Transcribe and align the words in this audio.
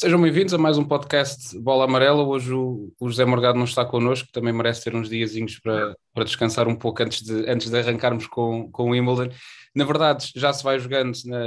Sejam 0.00 0.22
bem-vindos 0.22 0.54
a 0.54 0.58
mais 0.58 0.78
um 0.78 0.84
podcast 0.84 1.58
Bola 1.58 1.82
Amarela. 1.82 2.22
Hoje 2.22 2.52
o, 2.52 2.94
o, 3.00 3.08
José 3.08 3.24
Morgado 3.24 3.58
não 3.58 3.64
está 3.64 3.84
connosco, 3.84 4.28
também 4.30 4.52
merece 4.52 4.84
ter 4.84 4.94
uns 4.94 5.08
diazinhos 5.08 5.58
para, 5.58 5.92
para 6.14 6.22
descansar 6.22 6.68
um 6.68 6.76
pouco 6.76 7.02
antes 7.02 7.20
de, 7.20 7.50
antes 7.50 7.68
de 7.68 7.76
arrancarmos 7.76 8.28
com, 8.28 8.70
com 8.70 8.84
o 8.84 8.90
Wimbledon. 8.90 9.34
Na 9.74 9.84
verdade, 9.84 10.30
já 10.36 10.52
se 10.52 10.62
vai 10.62 10.78
jogando 10.78 11.18
na, 11.24 11.38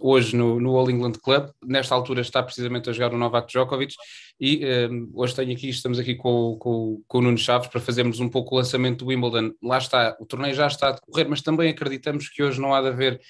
hoje 0.00 0.36
no, 0.36 0.60
no 0.60 0.76
All 0.76 0.88
England 0.88 1.14
Club. 1.20 1.50
Nesta 1.66 1.92
altura 1.92 2.20
está 2.20 2.40
precisamente 2.40 2.88
a 2.88 2.92
jogar 2.92 3.12
o 3.12 3.18
Novak 3.18 3.48
Djokovic 3.48 3.96
e 4.40 4.64
um, 4.88 5.10
hoje 5.14 5.34
tenho 5.34 5.52
aqui, 5.52 5.68
estamos 5.68 5.98
aqui 5.98 6.14
com, 6.14 6.56
com, 6.60 7.02
com 7.08 7.18
o 7.18 7.20
Nuno 7.20 7.36
Chaves 7.36 7.66
para 7.66 7.80
fazermos 7.80 8.20
um 8.20 8.28
pouco 8.28 8.54
o 8.54 8.58
lançamento 8.58 9.04
do 9.04 9.08
Wimbledon. 9.08 9.50
Lá 9.60 9.78
está, 9.78 10.16
o 10.20 10.24
torneio 10.24 10.54
já 10.54 10.68
está 10.68 10.90
a 10.90 10.92
decorrer, 10.92 11.28
mas 11.28 11.42
também 11.42 11.68
acreditamos 11.68 12.28
que 12.28 12.44
hoje 12.44 12.60
não 12.60 12.72
há 12.72 12.80
de 12.80 12.86
haver 12.86 13.20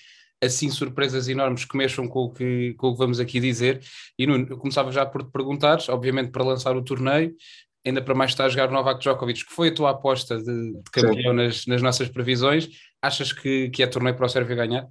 assim 0.43 0.71
surpresas 0.71 1.29
enormes 1.29 1.65
que 1.65 1.77
mexam 1.77 2.07
com 2.07 2.25
o 2.25 2.33
que, 2.33 2.75
com 2.75 2.89
o 2.89 2.93
que 2.93 2.99
vamos 2.99 3.21
aqui 3.21 3.41
dizer. 3.41 3.83
E 4.19 4.27
Nuno, 4.27 4.47
eu 4.49 4.59
começava 4.59 4.91
já 4.93 5.05
por 5.05 5.25
te 5.25 5.31
perguntar, 5.31 5.79
obviamente 5.89 6.31
para 6.31 6.45
lançar 6.45 6.77
o 6.77 6.83
torneio, 6.83 7.35
ainda 7.85 8.03
para 8.03 8.15
mais 8.15 8.31
estar 8.31 8.45
a 8.45 8.49
jogar 8.49 8.69
o 8.69 8.73
Novak 8.73 9.01
Djokovic, 9.01 9.45
que 9.45 9.53
foi 9.53 9.69
a 9.69 9.75
tua 9.75 9.91
aposta 9.91 10.39
de, 10.39 10.73
de 10.73 10.91
campeão 10.93 11.33
nas, 11.33 11.67
nas, 11.67 11.83
nossas 11.83 12.09
previsões, 12.09 12.69
achas 13.03 13.33
que, 13.33 13.71
que 13.71 13.83
é 13.83 13.87
torneio 13.87 14.17
para 14.17 14.27
o 14.27 14.29
Sérvio 14.29 14.57
ganhar? 14.57 14.87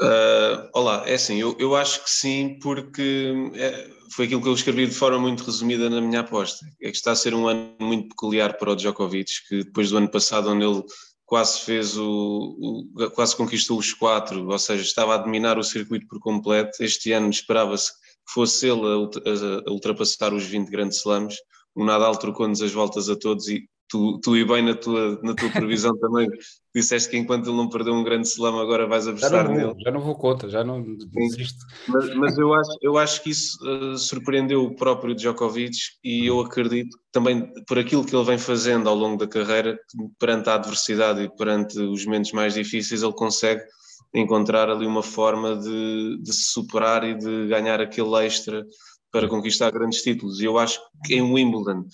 Uh, 0.00 0.68
olá, 0.74 1.04
é 1.06 1.14
assim, 1.14 1.40
eu, 1.40 1.56
eu 1.58 1.74
acho 1.74 2.04
que 2.04 2.10
sim, 2.10 2.58
porque 2.60 3.32
é, 3.54 3.88
foi 4.14 4.26
aquilo 4.26 4.42
que 4.42 4.48
eu 4.48 4.52
escrevi 4.52 4.86
de 4.86 4.94
forma 4.94 5.18
muito 5.18 5.42
resumida 5.44 5.88
na 5.88 6.00
minha 6.02 6.20
aposta. 6.20 6.66
É 6.82 6.90
que 6.90 6.96
está 6.96 7.12
a 7.12 7.16
ser 7.16 7.34
um 7.34 7.48
ano 7.48 7.74
muito 7.80 8.08
peculiar 8.10 8.58
para 8.58 8.72
o 8.72 8.76
Djokovic, 8.76 9.48
que 9.48 9.64
depois 9.64 9.90
do 9.90 9.96
ano 9.96 10.10
passado, 10.10 10.50
onde 10.50 10.66
ele 10.66 10.82
quase 11.26 11.60
fez 11.60 11.98
o, 11.98 12.86
o, 12.96 13.10
quase 13.10 13.36
conquistou 13.36 13.78
os 13.78 13.92
quatro, 13.92 14.48
ou 14.48 14.58
seja, 14.58 14.82
estava 14.82 15.14
a 15.14 15.18
dominar 15.18 15.58
o 15.58 15.64
circuito 15.64 16.06
por 16.06 16.20
completo. 16.20 16.82
Este 16.82 17.12
ano 17.12 17.28
esperava-se 17.28 17.92
que 17.92 18.32
fosse 18.32 18.68
ele 18.68 18.86
a, 18.86 19.70
ultrapassar 19.70 20.32
os 20.32 20.44
20 20.44 20.70
grandes 20.70 20.98
slams. 20.98 21.36
O 21.74 21.84
Nadal 21.84 22.16
trocou-nos 22.16 22.62
as 22.62 22.72
voltas 22.72 23.10
a 23.10 23.16
todos 23.16 23.48
e 23.48 23.68
tu, 23.88 24.18
tu 24.20 24.36
e 24.36 24.44
bem 24.44 24.62
na 24.62 24.74
tua, 24.74 25.20
na 25.22 25.34
tua 25.34 25.50
previsão 25.50 25.96
também 25.98 26.28
disseste 26.74 27.10
que 27.10 27.16
enquanto 27.16 27.48
ele 27.48 27.56
não 27.56 27.68
perdeu 27.68 27.94
um 27.94 28.04
grande 28.04 28.28
slam 28.28 28.58
agora 28.58 28.86
vais 28.86 29.08
apostar 29.08 29.48
nele. 29.48 29.74
Já 29.78 29.90
não 29.90 30.00
vou 30.00 30.14
conta, 30.14 30.48
já 30.48 30.62
não 30.62 30.82
desisto. 30.82 31.64
Mas, 31.88 32.14
mas, 32.14 32.38
eu, 32.38 32.52
acho, 32.52 32.70
eu 32.82 32.98
acho 32.98 33.22
que 33.22 33.30
isso 33.30 33.58
uh, 33.64 33.96
surpreendeu 33.96 34.64
o 34.64 34.74
próprio 34.74 35.14
Djokovic 35.14 35.76
e 36.04 36.26
eu 36.26 36.40
acredito 36.40 36.98
também 37.12 37.50
por 37.66 37.78
aquilo 37.78 38.04
que 38.04 38.14
ele 38.14 38.24
vem 38.24 38.38
fazendo 38.38 38.88
ao 38.88 38.94
longo 38.94 39.16
da 39.16 39.26
carreira, 39.26 39.78
perante 40.18 40.50
a 40.50 40.54
adversidade 40.54 41.22
e 41.22 41.34
perante 41.34 41.78
os 41.78 42.04
momentos 42.04 42.32
mais 42.32 42.54
difíceis, 42.54 43.02
ele 43.02 43.14
consegue 43.14 43.62
encontrar 44.14 44.68
ali 44.70 44.86
uma 44.86 45.02
forma 45.02 45.56
de, 45.56 46.18
de 46.22 46.32
se 46.32 46.52
superar 46.52 47.04
e 47.04 47.14
de 47.14 47.48
ganhar 47.48 47.80
aquele 47.80 48.14
extra 48.24 48.64
para 49.10 49.28
conquistar 49.28 49.70
grandes 49.70 50.02
títulos. 50.02 50.40
E 50.40 50.44
eu 50.44 50.58
acho 50.58 50.78
que 51.04 51.14
em 51.14 51.22
Wimbledon 51.22 51.84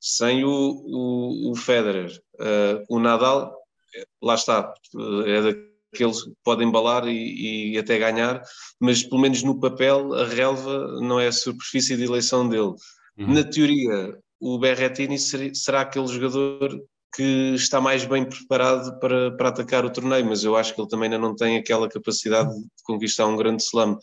sem 0.00 0.44
o, 0.44 0.50
o, 0.50 1.52
o 1.52 1.54
Federer. 1.54 2.10
Uh, 2.34 2.84
o 2.88 2.98
Nadal, 2.98 3.54
lá 4.22 4.34
está, 4.34 4.72
é 5.26 5.42
daqueles 5.42 6.22
que 6.22 6.32
podem 6.42 6.68
embalar 6.68 7.06
e, 7.06 7.72
e, 7.72 7.78
até 7.78 7.98
ganhar, 7.98 8.42
mas 8.80 9.02
pelo 9.02 9.20
menos 9.20 9.42
no 9.42 9.60
papel 9.60 10.14
a 10.14 10.24
relva 10.24 11.00
não 11.00 11.20
é 11.20 11.26
a 11.26 11.32
superfície 11.32 11.96
de 11.96 12.04
eleição 12.04 12.48
dele. 12.48 12.74
Uhum. 13.18 13.34
Na 13.34 13.44
teoria, 13.44 14.18
o 14.40 14.58
Berrettini 14.58 15.18
será 15.18 15.82
aquele 15.82 16.06
jogador 16.06 16.80
que 17.14 17.54
está 17.54 17.80
mais 17.80 18.04
bem 18.04 18.24
preparado 18.24 18.98
para, 19.00 19.36
para 19.36 19.48
atacar 19.48 19.84
o 19.84 19.90
torneio, 19.90 20.24
mas 20.24 20.44
eu 20.44 20.56
acho 20.56 20.74
que 20.74 20.80
ele 20.80 20.88
também 20.88 21.06
ainda 21.06 21.18
não 21.18 21.34
tem 21.34 21.56
aquela 21.56 21.88
capacidade 21.88 22.48
de 22.54 22.68
conquistar 22.84 23.26
um 23.26 23.36
grande 23.36 23.62
slam. 23.62 23.98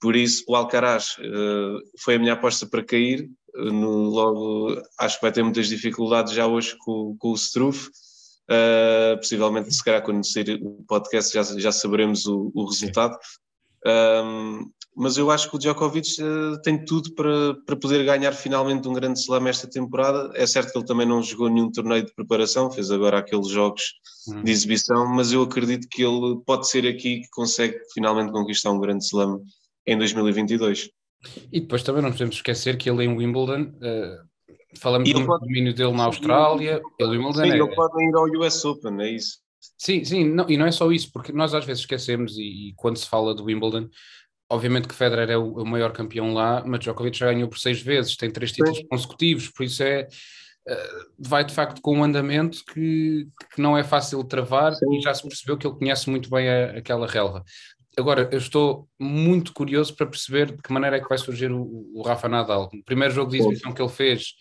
Por 0.00 0.16
isso, 0.16 0.44
o 0.48 0.54
Alcaraz 0.54 1.16
uh, 1.18 1.78
foi 2.00 2.16
a 2.16 2.18
minha 2.18 2.34
aposta 2.34 2.66
para 2.66 2.84
cair, 2.84 3.30
no, 3.54 4.08
logo 4.08 4.80
acho 4.98 5.16
que 5.16 5.22
vai 5.22 5.32
ter 5.32 5.42
muitas 5.42 5.68
dificuldades 5.68 6.32
já 6.32 6.46
hoje 6.46 6.76
com, 6.78 7.16
com 7.18 7.28
o 7.30 7.34
Struff. 7.34 7.88
Uh, 8.50 9.16
possivelmente, 9.16 9.72
se 9.72 9.82
calhar, 9.82 10.02
quando 10.02 10.26
sair 10.26 10.60
o 10.62 10.84
podcast, 10.86 11.32
já, 11.32 11.42
já 11.42 11.72
saberemos 11.72 12.26
o, 12.26 12.50
o 12.54 12.66
resultado. 12.66 13.16
Um, 13.86 14.70
mas 14.94 15.16
eu 15.16 15.30
acho 15.30 15.48
que 15.48 15.56
o 15.56 15.58
Djokovic 15.58 16.22
uh, 16.22 16.60
tem 16.62 16.84
tudo 16.84 17.14
para, 17.14 17.54
para 17.64 17.76
poder 17.76 18.04
ganhar 18.04 18.32
finalmente 18.32 18.86
um 18.86 18.92
grande 18.92 19.18
slam 19.18 19.48
esta 19.48 19.68
temporada. 19.68 20.30
É 20.34 20.46
certo 20.46 20.70
que 20.70 20.78
ele 20.78 20.86
também 20.86 21.06
não 21.06 21.22
jogou 21.22 21.48
nenhum 21.48 21.70
torneio 21.70 22.04
de 22.04 22.14
preparação, 22.14 22.70
fez 22.70 22.90
agora 22.90 23.18
aqueles 23.18 23.48
jogos 23.48 23.82
uhum. 24.28 24.42
de 24.42 24.52
exibição, 24.52 25.06
mas 25.08 25.32
eu 25.32 25.42
acredito 25.42 25.88
que 25.90 26.02
ele 26.02 26.40
pode 26.44 26.68
ser 26.68 26.86
aqui 26.86 27.20
que 27.20 27.30
consegue 27.30 27.78
finalmente 27.94 28.32
conquistar 28.32 28.70
um 28.70 28.80
grande 28.80 29.04
slam 29.04 29.40
em 29.86 29.96
2022. 29.96 30.90
E 31.52 31.60
depois 31.60 31.82
também 31.82 32.02
não 32.02 32.10
podemos 32.10 32.36
esquecer 32.36 32.76
que 32.76 32.90
ele 32.90 33.04
em 33.04 33.16
Wimbledon, 33.16 33.62
uh, 33.62 34.32
falamos 34.78 35.10
do 35.12 35.26
pode... 35.26 35.46
domínio 35.46 35.74
dele 35.74 35.92
na 35.92 36.04
Austrália, 36.04 36.82
ele 36.98 37.10
Wimbledon 37.10 37.44
sim, 37.44 37.50
é... 37.50 37.56
ele 37.56 37.74
pode 37.74 38.04
ir 38.04 38.14
ao 38.14 38.24
US 38.24 38.64
Open, 38.64 39.00
é 39.00 39.10
isso. 39.10 39.38
Sim, 39.78 40.04
sim, 40.04 40.28
não, 40.28 40.48
e 40.48 40.56
não 40.56 40.66
é 40.66 40.72
só 40.72 40.90
isso, 40.90 41.10
porque 41.12 41.32
nós 41.32 41.54
às 41.54 41.64
vezes 41.64 41.82
esquecemos, 41.82 42.36
e, 42.36 42.70
e 42.70 42.74
quando 42.74 42.96
se 42.96 43.08
fala 43.08 43.34
do 43.34 43.44
Wimbledon, 43.44 43.88
obviamente 44.48 44.88
que 44.88 44.94
Federer 44.94 45.30
é 45.30 45.36
o, 45.36 45.54
o, 45.54 45.66
maior 45.66 45.92
campeão 45.92 46.34
lá, 46.34 46.62
mas 46.66 46.80
Djokovic 46.80 47.18
já 47.18 47.32
ganhou 47.32 47.48
por 47.48 47.58
seis 47.58 47.80
vezes, 47.80 48.16
tem 48.16 48.30
três 48.30 48.52
títulos 48.52 48.78
sim. 48.78 48.86
consecutivos, 48.88 49.48
por 49.48 49.64
isso 49.64 49.82
é... 49.82 50.08
Uh, 50.64 51.10
vai 51.18 51.44
de 51.44 51.52
facto 51.52 51.82
com 51.82 51.98
um 51.98 52.04
andamento 52.04 52.64
que, 52.72 53.26
que 53.52 53.60
não 53.60 53.76
é 53.76 53.82
fácil 53.82 54.22
de 54.22 54.28
travar 54.28 54.72
sim. 54.72 54.96
e 54.96 55.02
já 55.02 55.12
se 55.12 55.24
percebeu 55.24 55.58
que 55.58 55.66
ele 55.66 55.74
conhece 55.74 56.08
muito 56.08 56.30
bem 56.30 56.48
a, 56.48 56.78
aquela 56.78 57.04
relva. 57.04 57.42
Agora, 57.96 58.28
eu 58.32 58.38
estou 58.38 58.88
muito 58.98 59.52
curioso 59.52 59.94
para 59.94 60.06
perceber 60.06 60.52
de 60.52 60.62
que 60.62 60.72
maneira 60.72 60.96
é 60.96 61.00
que 61.00 61.08
vai 61.08 61.18
surgir 61.18 61.52
o, 61.52 61.90
o 61.94 62.02
Rafa 62.02 62.28
Nadal. 62.28 62.70
O 62.72 62.82
primeiro 62.84 63.12
jogo 63.12 63.30
de 63.30 63.38
exibição 63.38 63.72
que 63.72 63.82
ele 63.82 63.90
fez 63.90 64.34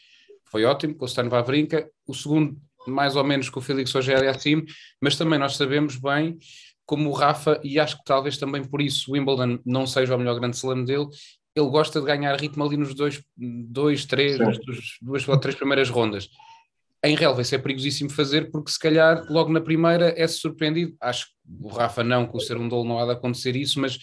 foi 0.46 0.64
ótimo, 0.64 0.96
com 0.96 1.04
o 1.04 1.08
Stan 1.08 1.28
Wawrinka. 1.28 1.90
O 2.08 2.14
segundo, 2.14 2.58
mais 2.88 3.16
ou 3.16 3.24
menos, 3.24 3.50
com 3.50 3.60
o 3.60 3.64
Felix 3.64 3.94
Auger 3.96 4.30
assim, 4.30 4.64
mas 5.02 5.18
também 5.18 5.38
nós 5.38 5.56
sabemos 5.56 5.98
bem 5.98 6.38
como 6.86 7.10
o 7.10 7.14
Rafa, 7.14 7.60
e 7.64 7.80
acho 7.80 7.98
que 7.98 8.04
talvez 8.04 8.38
também 8.38 8.64
por 8.64 8.82
isso 8.82 9.12
o 9.12 9.14
Wimbledon 9.14 9.60
não 9.66 9.88
seja 9.88 10.14
o 10.16 10.18
melhor 10.18 10.38
grande 10.38 10.58
slam 10.58 10.84
dele, 10.84 11.08
ele 11.56 11.70
gosta 11.70 12.02
de 12.02 12.06
ganhar 12.06 12.36
ritmo 12.36 12.66
ali 12.66 12.76
nos 12.76 12.94
dois, 12.94 13.24
dois 13.38 14.06
três, 14.06 14.38
duas 15.02 15.28
ou 15.28 15.38
três 15.38 15.56
primeiras 15.56 15.90
rondas 15.90 16.30
em 17.04 17.16
relva 17.16 17.42
isso 17.42 17.56
é 17.56 17.58
perigosíssimo 17.58 18.10
fazer 18.12 18.52
porque 18.52 18.72
se 18.72 18.80
calhar 18.80 19.26
logo 19.30 19.52
na 19.52 19.62
primeira 19.62 20.14
é-se 20.16 20.36
surpreendido. 20.36 20.96
Acho 21.02 21.26
que 21.26 21.32
o 21.60 21.68
Rafa 21.70 22.04
não, 22.04 22.28
com 22.28 22.38
o 22.38 22.42
ser 22.42 22.58
um 22.58 22.68
dolo 22.68 22.88
não 22.88 23.00
há 23.00 23.06
de 23.06 23.12
acontecer 23.12 23.56
isso, 23.56 23.80
mas 23.80 23.98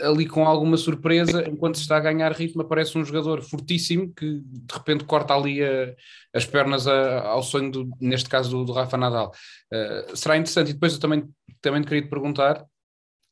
ali 0.00 0.26
com 0.26 0.46
alguma 0.46 0.76
surpresa, 0.76 1.48
enquanto 1.48 1.76
se 1.76 1.82
está 1.82 1.96
a 1.96 2.00
ganhar 2.00 2.30
ritmo, 2.32 2.62
aparece 2.62 2.98
um 2.98 3.04
jogador 3.04 3.42
fortíssimo 3.42 4.12
que 4.14 4.42
de 4.44 4.74
repente 4.74 5.04
corta 5.04 5.34
ali 5.34 5.64
a, 5.64 5.94
as 6.34 6.44
pernas 6.44 6.86
a, 6.86 7.22
ao 7.22 7.42
sonho, 7.42 7.70
do, 7.70 7.90
neste 8.00 8.28
caso 8.28 8.50
do, 8.50 8.64
do 8.64 8.72
Rafa 8.72 8.98
Nadal. 8.98 9.32
Uh, 9.72 10.14
será 10.14 10.36
interessante. 10.36 10.70
E 10.70 10.72
depois 10.74 10.92
eu 10.92 11.00
também, 11.00 11.24
também 11.62 11.82
queria 11.82 12.02
te 12.02 12.08
perguntar, 12.08 12.62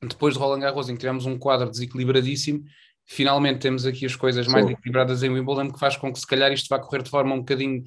depois 0.02 0.34
de 0.34 0.40
Roland 0.40 0.60
Garros, 0.60 0.88
em 0.88 0.94
que 0.94 1.00
tivemos 1.00 1.26
um 1.26 1.38
quadro 1.38 1.70
desequilibradíssimo, 1.70 2.64
finalmente 3.04 3.60
temos 3.60 3.84
aqui 3.84 4.06
as 4.06 4.16
coisas 4.16 4.46
mais 4.46 4.68
equilibradas 4.68 5.22
em 5.22 5.30
Wimbledon, 5.30 5.70
que 5.70 5.78
faz 5.78 5.96
com 5.96 6.10
que 6.12 6.18
se 6.18 6.26
calhar 6.26 6.50
isto 6.52 6.68
vá 6.68 6.78
correr 6.78 7.02
de 7.02 7.10
forma 7.10 7.34
um 7.34 7.38
bocadinho 7.38 7.82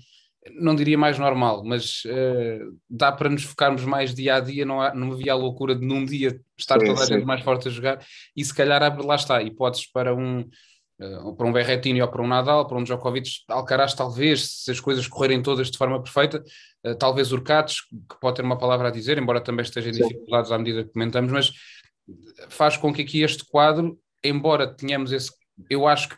não 0.56 0.76
diria 0.76 0.98
mais 0.98 1.20
normal, 1.20 1.64
mas 1.66 2.04
uh, 2.06 2.78
dá 2.90 3.12
para 3.12 3.30
nos 3.30 3.44
focarmos 3.44 3.84
mais 3.84 4.14
dia 4.14 4.36
a 4.36 4.40
dia, 4.40 4.66
não, 4.66 4.82
há, 4.82 4.94
não 4.94 5.12
havia 5.12 5.34
a 5.34 5.36
loucura 5.36 5.76
de 5.76 5.86
num 5.86 6.06
dia 6.06 6.40
estar 6.58 6.80
sim, 6.80 6.86
toda 6.86 7.04
a 7.04 7.06
sim. 7.06 7.16
gente 7.16 7.26
mais 7.26 7.42
forte 7.42 7.68
a 7.68 7.72
jogar, 7.72 8.06
e 8.36 8.44
se 8.44 8.54
calhar 8.54 8.82
abre, 8.82 9.06
lá 9.06 9.16
está, 9.16 9.42
hipóteses 9.42 9.88
para 9.92 10.16
um, 10.16 10.40
uh, 11.00 11.36
para 11.36 11.46
um 11.46 11.52
Berrettini 11.52 12.02
ou 12.02 12.08
para 12.08 12.22
um 12.22 12.28
Nadal, 12.28 12.68
para 12.68 12.78
um 12.78 12.84
Djokovic, 12.84 13.30
Alcaraz 13.50 13.94
talvez, 13.94 14.64
se 14.64 14.72
as 14.72 14.80
coisas 14.80 15.08
correrem 15.08 15.42
todas 15.42 15.70
de 15.70 15.78
forma 15.78 16.02
perfeita, 16.02 16.44
uh, 16.86 16.96
talvez 16.96 17.32
Urcates, 17.32 17.82
que 17.82 18.20
pode 18.22 18.38
ter 18.38 18.44
uma 18.44 18.58
palavra 18.58 18.88
a 18.88 18.92
dizer, 18.92 19.18
embora 19.18 19.42
também 19.42 19.64
esteja 19.64 19.90
em 19.90 19.94
dificuldades 19.94 20.52
à 20.52 20.58
medida 20.58 20.84
que 20.84 20.94
comentamos, 20.94 21.32
mas 21.32 21.52
faz 22.48 22.78
com 22.78 22.94
que 22.94 23.02
aqui 23.02 23.22
este 23.22 23.46
quadro, 23.46 24.00
embora 24.24 24.68
tenhamos 24.68 25.12
esse 25.12 25.32
eu 25.70 25.88
acho 25.88 26.10
que 26.10 26.16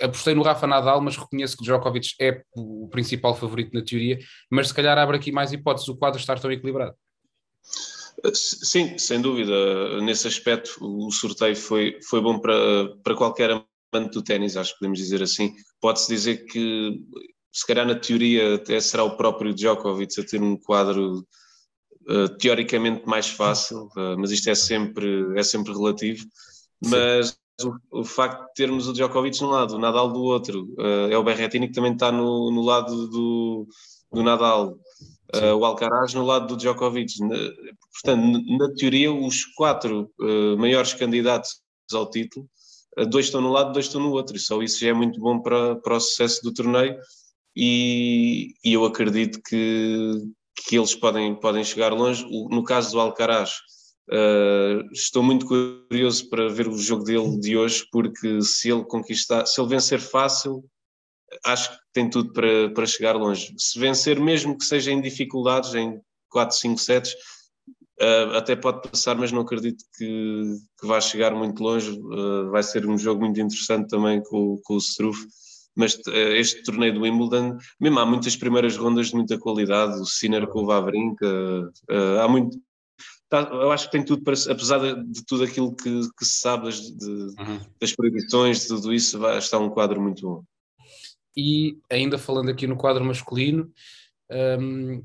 apostei 0.00 0.34
no 0.34 0.42
Rafa 0.42 0.66
Nadal, 0.66 1.00
mas 1.00 1.16
reconheço 1.16 1.56
que 1.56 1.64
Djokovic 1.64 2.14
é 2.20 2.42
o 2.54 2.88
principal 2.88 3.34
favorito 3.34 3.72
na 3.72 3.84
teoria, 3.84 4.18
mas 4.50 4.68
se 4.68 4.74
calhar 4.74 4.98
abre 4.98 5.16
aqui 5.16 5.32
mais 5.32 5.52
hipóteses 5.52 5.88
o 5.88 5.96
quadro 5.96 6.20
estar 6.20 6.38
tão 6.38 6.50
equilibrado. 6.52 6.94
Sim, 8.34 8.98
sem 8.98 9.20
dúvida. 9.20 10.00
Nesse 10.00 10.28
aspecto, 10.28 10.76
o 10.80 11.10
sorteio 11.10 11.56
foi, 11.56 11.98
foi 12.08 12.20
bom 12.20 12.38
para, 12.38 12.54
para 13.02 13.16
qualquer 13.16 13.50
amante 13.50 14.12
do 14.12 14.22
ténis, 14.22 14.56
acho 14.56 14.72
que 14.72 14.78
podemos 14.80 14.98
dizer 14.98 15.22
assim. 15.22 15.54
Pode-se 15.80 16.08
dizer 16.08 16.44
que, 16.44 17.00
se 17.50 17.66
calhar, 17.66 17.86
na 17.86 17.94
teoria, 17.94 18.54
até 18.54 18.78
será 18.80 19.02
o 19.02 19.16
próprio 19.16 19.54
Djokovic 19.54 20.20
a 20.20 20.24
ter 20.24 20.40
um 20.40 20.56
quadro 20.56 21.26
uh, 22.08 22.28
teoricamente 22.38 23.06
mais 23.06 23.28
fácil, 23.28 23.88
uh, 23.96 24.16
mas 24.18 24.30
isto 24.30 24.48
é 24.48 24.54
sempre, 24.54 25.38
é 25.38 25.42
sempre 25.42 25.72
relativo. 25.72 26.24
Mas 26.84 27.36
o, 27.60 28.00
o, 28.00 28.04
facto 28.04 28.46
de 28.46 28.54
termos 28.54 28.88
o 28.88 28.92
Djokovic 28.92 29.38
de 29.38 29.44
um 29.44 29.48
lado, 29.48 29.76
o 29.76 29.78
Nadal 29.78 30.12
do 30.12 30.22
outro, 30.22 30.64
uh, 30.78 31.10
é 31.10 31.16
o 31.16 31.24
Berrettini 31.24 31.68
que 31.68 31.74
também 31.74 31.92
está 31.92 32.10
no, 32.10 32.50
no 32.50 32.62
lado 32.62 33.08
do, 33.08 33.66
do 34.12 34.22
Nadal, 34.22 34.78
uh, 35.34 35.54
o 35.54 35.64
Alcaraz 35.64 36.14
no 36.14 36.24
lado 36.24 36.46
do 36.46 36.56
Djokovic. 36.56 37.12
portanto, 37.92 38.42
na 38.58 38.74
teoria, 38.74 39.12
os 39.12 39.44
quatro 39.54 40.10
uh, 40.20 40.56
maiores 40.58 40.94
candidatos 40.94 41.60
ao 41.92 42.08
título 42.08 42.48
dois 43.08 43.26
estão 43.26 43.40
num 43.40 43.50
lado, 43.50 43.72
dois 43.72 43.86
estão 43.86 44.00
no 44.00 44.10
outro, 44.10 44.36
e 44.36 44.40
só 44.40 44.62
isso 44.62 44.80
já 44.80 44.88
é 44.88 44.92
muito 44.92 45.18
bom 45.18 45.40
para, 45.40 45.76
para 45.76 45.96
o 45.96 46.00
sucesso 46.00 46.42
do 46.42 46.52
torneio. 46.52 46.96
E, 47.56 48.54
e 48.64 48.72
eu 48.72 48.84
acredito 48.84 49.40
que, 49.42 50.12
que 50.56 50.76
eles 50.76 50.94
podem, 50.94 51.34
podem 51.34 51.64
chegar 51.64 51.92
longe. 51.92 52.24
No 52.50 52.62
caso 52.64 52.92
do 52.92 53.00
Alcaraz, 53.00 53.52
uh, 54.10 54.92
estou 54.92 55.22
muito 55.22 55.46
curioso 55.46 56.28
para 56.28 56.48
ver 56.48 56.68
o 56.68 56.78
jogo 56.78 57.04
dele 57.04 57.38
de 57.38 57.56
hoje, 57.56 57.86
porque 57.90 58.40
se 58.42 58.70
ele 58.70 58.84
conquistar, 58.84 59.46
se 59.46 59.60
ele 59.60 59.68
vencer 59.68 60.00
fácil, 60.00 60.64
acho 61.44 61.70
que 61.70 61.78
tem 61.92 62.10
tudo 62.10 62.32
para, 62.32 62.70
para 62.70 62.86
chegar 62.86 63.16
longe. 63.16 63.54
Se 63.56 63.78
vencer, 63.78 64.20
mesmo 64.20 64.56
que 64.56 64.64
seja 64.64 64.90
em 64.90 65.00
dificuldades, 65.00 65.74
em 65.74 66.00
4, 66.30 66.56
5 66.56 66.78
sets, 66.78 67.12
uh, 68.00 68.36
até 68.36 68.56
pode 68.56 68.88
passar, 68.88 69.16
mas 69.16 69.32
não 69.32 69.42
acredito 69.42 69.84
que, 69.96 70.56
que 70.80 70.86
vá 70.86 71.00
chegar 71.00 71.34
muito 71.34 71.62
longe. 71.62 71.90
Uh, 71.90 72.50
vai 72.50 72.62
ser 72.62 72.86
um 72.86 72.98
jogo 72.98 73.20
muito 73.20 73.40
interessante 73.40 73.88
também 73.88 74.22
com, 74.22 74.58
com 74.64 74.74
o 74.74 74.78
Struff. 74.78 75.26
Mas 75.74 75.98
este 76.36 76.62
torneio 76.64 76.92
do 76.92 77.00
Wimbledon, 77.00 77.56
mesmo 77.80 77.98
há 77.98 78.04
muitas 78.04 78.36
primeiras 78.36 78.76
rondas 78.76 79.06
de 79.06 79.14
muita 79.14 79.38
qualidade, 79.38 79.98
o 80.02 80.04
Sinner 80.04 80.46
com 80.46 80.64
o 80.64 80.70
há 80.70 82.28
muito, 82.28 82.58
tá, 83.32 83.48
eu 83.50 83.72
acho 83.72 83.86
que 83.86 83.92
tem 83.92 84.04
tudo 84.04 84.22
para, 84.22 84.34
apesar 84.50 84.78
de, 84.78 85.24
tudo 85.24 85.44
aquilo 85.44 85.74
que, 85.74 86.00
que, 86.18 86.24
se 86.24 86.40
sabe 86.40 86.66
das, 86.66 86.80
de, 86.80 87.06
uhum. 87.06 87.60
das 87.80 87.92
proibições, 87.94 88.60
de 88.60 88.68
tudo 88.68 88.92
isso, 88.92 89.18
vai 89.18 89.38
estar 89.38 89.58
um 89.58 89.70
quadro 89.70 90.00
muito 90.00 90.22
bom. 90.22 90.44
E 91.34 91.78
ainda 91.90 92.18
falando 92.18 92.50
aqui 92.50 92.66
no 92.66 92.76
quadro 92.76 93.02
masculino, 93.02 93.72
um, 94.60 95.02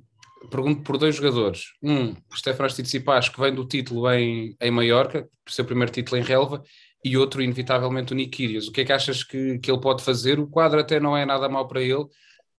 pergunto 0.51 0.83
por 0.83 0.97
dois 0.97 1.15
jogadores. 1.15 1.67
Um, 1.81 2.15
Stefanos 2.35 2.73
Tsitsipas, 2.73 3.29
que 3.29 3.39
vem 3.39 3.55
do 3.55 3.65
título 3.65 4.11
em, 4.11 4.57
em 4.59 4.71
Maiorca, 4.71 5.25
seu 5.47 5.63
primeiro 5.63 5.93
título 5.93 6.19
em 6.19 6.23
relva, 6.23 6.61
e 7.05 7.15
outro, 7.15 7.41
inevitavelmente, 7.41 8.11
o 8.11 8.15
Nick 8.15 8.35
Kyrgios. 8.35 8.67
O 8.67 8.73
que 8.73 8.81
é 8.81 8.85
que 8.85 8.91
achas 8.91 9.23
que, 9.23 9.57
que 9.59 9.71
ele 9.71 9.79
pode 9.79 10.03
fazer? 10.03 10.37
O 10.37 10.47
quadro 10.47 10.81
até 10.81 10.99
não 10.99 11.15
é 11.15 11.25
nada 11.25 11.47
mal 11.47 11.65
para 11.65 11.81
ele. 11.81 12.05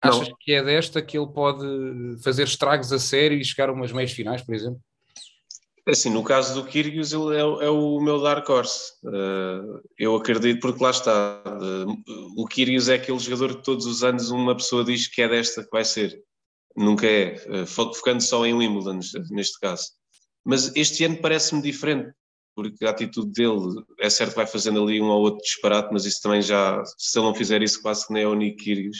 Achas 0.01 0.29
não. 0.31 0.37
que 0.41 0.53
é 0.53 0.63
desta 0.63 1.03
que 1.03 1.19
ele 1.19 1.31
pode 1.31 1.67
fazer 2.23 2.45
estragos 2.45 2.91
a 2.91 2.99
sério 2.99 3.39
e 3.39 3.45
chegar 3.45 3.69
a 3.69 3.73
umas 3.73 3.93
meias 3.93 4.13
finais, 4.13 4.41
por 4.41 4.55
exemplo? 4.55 4.81
Assim, 5.89 6.11
no 6.11 6.23
caso 6.23 6.53
do 6.53 6.69
Kyrgios, 6.69 7.15
ele 7.15 7.35
é, 7.35 7.41
é 7.41 7.71
o 7.71 7.99
meu 7.99 8.21
dark 8.21 8.47
horse. 8.47 8.93
Uh, 9.03 9.81
eu 9.99 10.15
acredito, 10.17 10.61
porque 10.61 10.85
lá 10.85 10.91
está. 10.91 11.43
Uh, 11.47 11.97
o 12.37 12.47
Kyrgios 12.47 12.91
é 12.91 12.97
aquele 12.97 13.19
jogador 13.19 13.57
que 13.57 13.65
todos 13.65 13.87
os 13.87 14.05
anos 14.05 14.31
uma 14.31 14.55
pessoa 14.55 14.85
diz 14.85 15.07
que 15.07 15.23
é 15.23 15.29
desta 15.29 15.65
que 15.65 15.71
vai 15.71 15.87
ser. 15.87 16.23
Nunca 16.77 17.07
é, 17.07 17.37
uh, 17.63 17.67
focando 17.67 18.23
só 18.23 18.45
em 18.45 18.53
Wimbledon, 18.53 19.01
neste 19.31 19.59
caso. 19.61 19.87
Mas 20.45 20.77
este 20.77 21.05
ano 21.05 21.23
parece-me 21.23 21.63
diferente, 21.63 22.13
porque 22.55 22.85
a 22.85 22.91
atitude 22.91 23.33
dele 23.33 23.83
é 23.99 24.11
certo 24.11 24.33
que 24.33 24.37
vai 24.37 24.47
fazendo 24.47 24.83
ali 24.83 25.01
um 25.01 25.09
ou 25.09 25.23
outro 25.23 25.41
disparate, 25.41 25.89
mas 25.91 26.05
isso 26.05 26.21
também 26.23 26.43
já, 26.43 26.83
se 26.99 27.19
ele 27.19 27.27
não 27.27 27.35
fizer 27.35 27.63
isso, 27.63 27.81
quase 27.81 28.07
que 28.07 28.13
nem 28.13 28.25
é 28.25 28.29
o 28.29 28.35
Nick 28.35 28.63
Kyrgios 28.63 28.99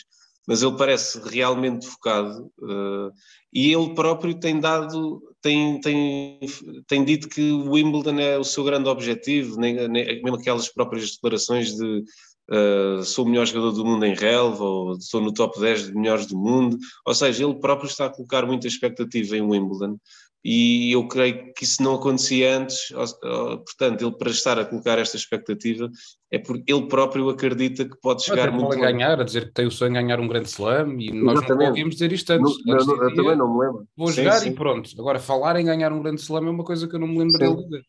mas 0.49 0.63
ele 0.63 0.79
parece 0.79 1.21
realmente 1.29 1.87
focado 1.87 2.51
uh, 2.61 3.13
e 3.53 3.71
ele 3.71 3.95
próprio 3.95 4.41
tem 4.41 4.59
dado, 4.59 5.23
tem, 5.41 5.81
tem, 5.81 6.41
tem 6.87 7.05
dito 7.05 7.29
que 7.29 7.51
o 7.51 7.73
Wimbledon 7.73 8.19
é 8.19 8.39
o 8.39 8.45
seu 8.45 8.65
grande 8.65 8.89
objetivo, 8.89 9.59
nem, 9.59 9.89
nem, 9.89 10.23
mesmo 10.23 10.37
aquelas 10.37 10.69
próprias 10.69 11.13
declarações 11.13 11.75
de 11.75 12.05
uh, 12.51 13.03
sou 13.03 13.25
o 13.25 13.29
melhor 13.29 13.47
jogador 13.47 13.73
do 13.73 13.85
mundo 13.85 14.05
em 14.05 14.15
relva 14.15 14.65
ou 14.65 14.97
estou 14.97 15.21
no 15.21 15.33
top 15.33 15.59
10 15.61 15.87
de 15.87 15.95
melhores 15.95 16.27
do 16.27 16.37
mundo, 16.37 16.79
ou 17.07 17.15
seja, 17.15 17.45
ele 17.45 17.59
próprio 17.59 17.89
está 17.89 18.07
a 18.07 18.11
colocar 18.11 18.47
muita 18.47 18.67
expectativa 18.67 19.37
em 19.37 19.43
Wimbledon 19.43 19.99
e 20.45 20.93
eu 20.93 21.07
creio 21.09 21.53
que 21.53 21.65
isso 21.65 21.83
não 21.83 21.97
acontecia 21.97 22.57
antes, 22.57 22.89
portanto, 22.91 24.03
ele 24.03 24.17
para 24.17 24.31
estar 24.31 24.59
a 24.59 24.65
colocar 24.65 24.99
esta 24.99 25.17
expectativa 25.17 25.91
é 26.31 26.39
porque 26.39 26.73
ele 26.73 26.87
próprio 26.87 27.29
acredita 27.29 27.85
que 27.85 27.97
pode 28.01 28.23
chegar 28.23 28.53
muito 28.53 28.73
a 28.73 28.77
ganhar, 28.77 29.21
a 29.21 29.25
dizer 29.25 29.47
que 29.47 29.53
tem 29.53 29.67
o 29.67 29.71
sonho 29.71 29.93
de 29.93 30.01
ganhar 30.01 30.21
um 30.21 30.29
grande 30.29 30.49
slam 30.49 31.01
e 31.01 31.11
nós 31.11 31.39
Exatamente. 31.39 31.63
não 31.63 31.69
ouvimos 31.69 31.95
dizer 31.95 32.13
isto 32.13 32.31
antes. 32.31 32.55
Não, 32.65 32.75
antes 32.75 32.87
não, 32.87 33.03
eu 33.03 33.15
também 33.15 33.37
não 33.37 33.53
me 33.53 33.67
lembro. 33.67 33.89
Vou 33.97 34.09
sim, 34.09 34.23
jogar 34.23 34.39
sim. 34.39 34.51
e 34.51 34.55
pronto. 34.55 34.91
Agora, 34.99 35.19
falar 35.19 35.59
em 35.59 35.65
ganhar 35.65 35.93
um 35.93 36.01
grande 36.01 36.21
slam 36.21 36.47
é 36.47 36.51
uma 36.51 36.65
coisa 36.65 36.87
que 36.87 36.95
eu 36.95 37.01
não 37.01 37.09
me 37.09 37.19
lembro 37.19 37.33
sim. 37.33 37.39
dele 37.39 37.57
dizer. 37.57 37.83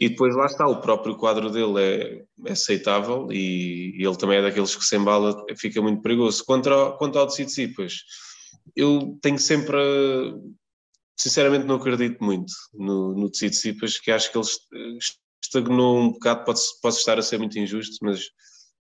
E 0.00 0.08
depois 0.08 0.34
lá 0.36 0.46
está, 0.46 0.66
o 0.66 0.80
próprio 0.80 1.16
quadro 1.16 1.50
dele 1.50 1.80
é, 1.80 2.24
é 2.46 2.52
aceitável 2.52 3.28
e, 3.32 3.96
e, 3.98 4.06
ele 4.06 4.16
também 4.16 4.38
é 4.38 4.42
daqueles 4.42 4.76
que 4.76 4.84
sem 4.84 5.02
bala 5.02 5.44
fica 5.56 5.82
muito 5.82 6.02
perigoso. 6.02 6.44
Quanto 6.44 6.70
ao, 6.70 6.96
quanto 6.96 7.18
ao 7.18 7.26
Tsitsipas, 7.26 7.94
eu 8.76 9.18
tenho 9.20 9.38
sempre 9.38 9.76
sinceramente 11.18 11.66
não 11.66 11.76
acredito 11.76 12.22
muito 12.22 12.52
no, 12.72 13.12
no 13.14 13.28
Tsitsipas, 13.28 13.98
que 13.98 14.12
acho 14.12 14.30
que 14.30 14.38
ele 14.38 14.46
estagnou 15.42 15.98
um 15.98 16.12
bocado, 16.12 16.44
pode, 16.44 16.60
pode 16.80 16.94
estar 16.94 17.18
a 17.18 17.22
ser 17.22 17.38
muito 17.38 17.58
injusto, 17.58 17.96
mas 18.02 18.30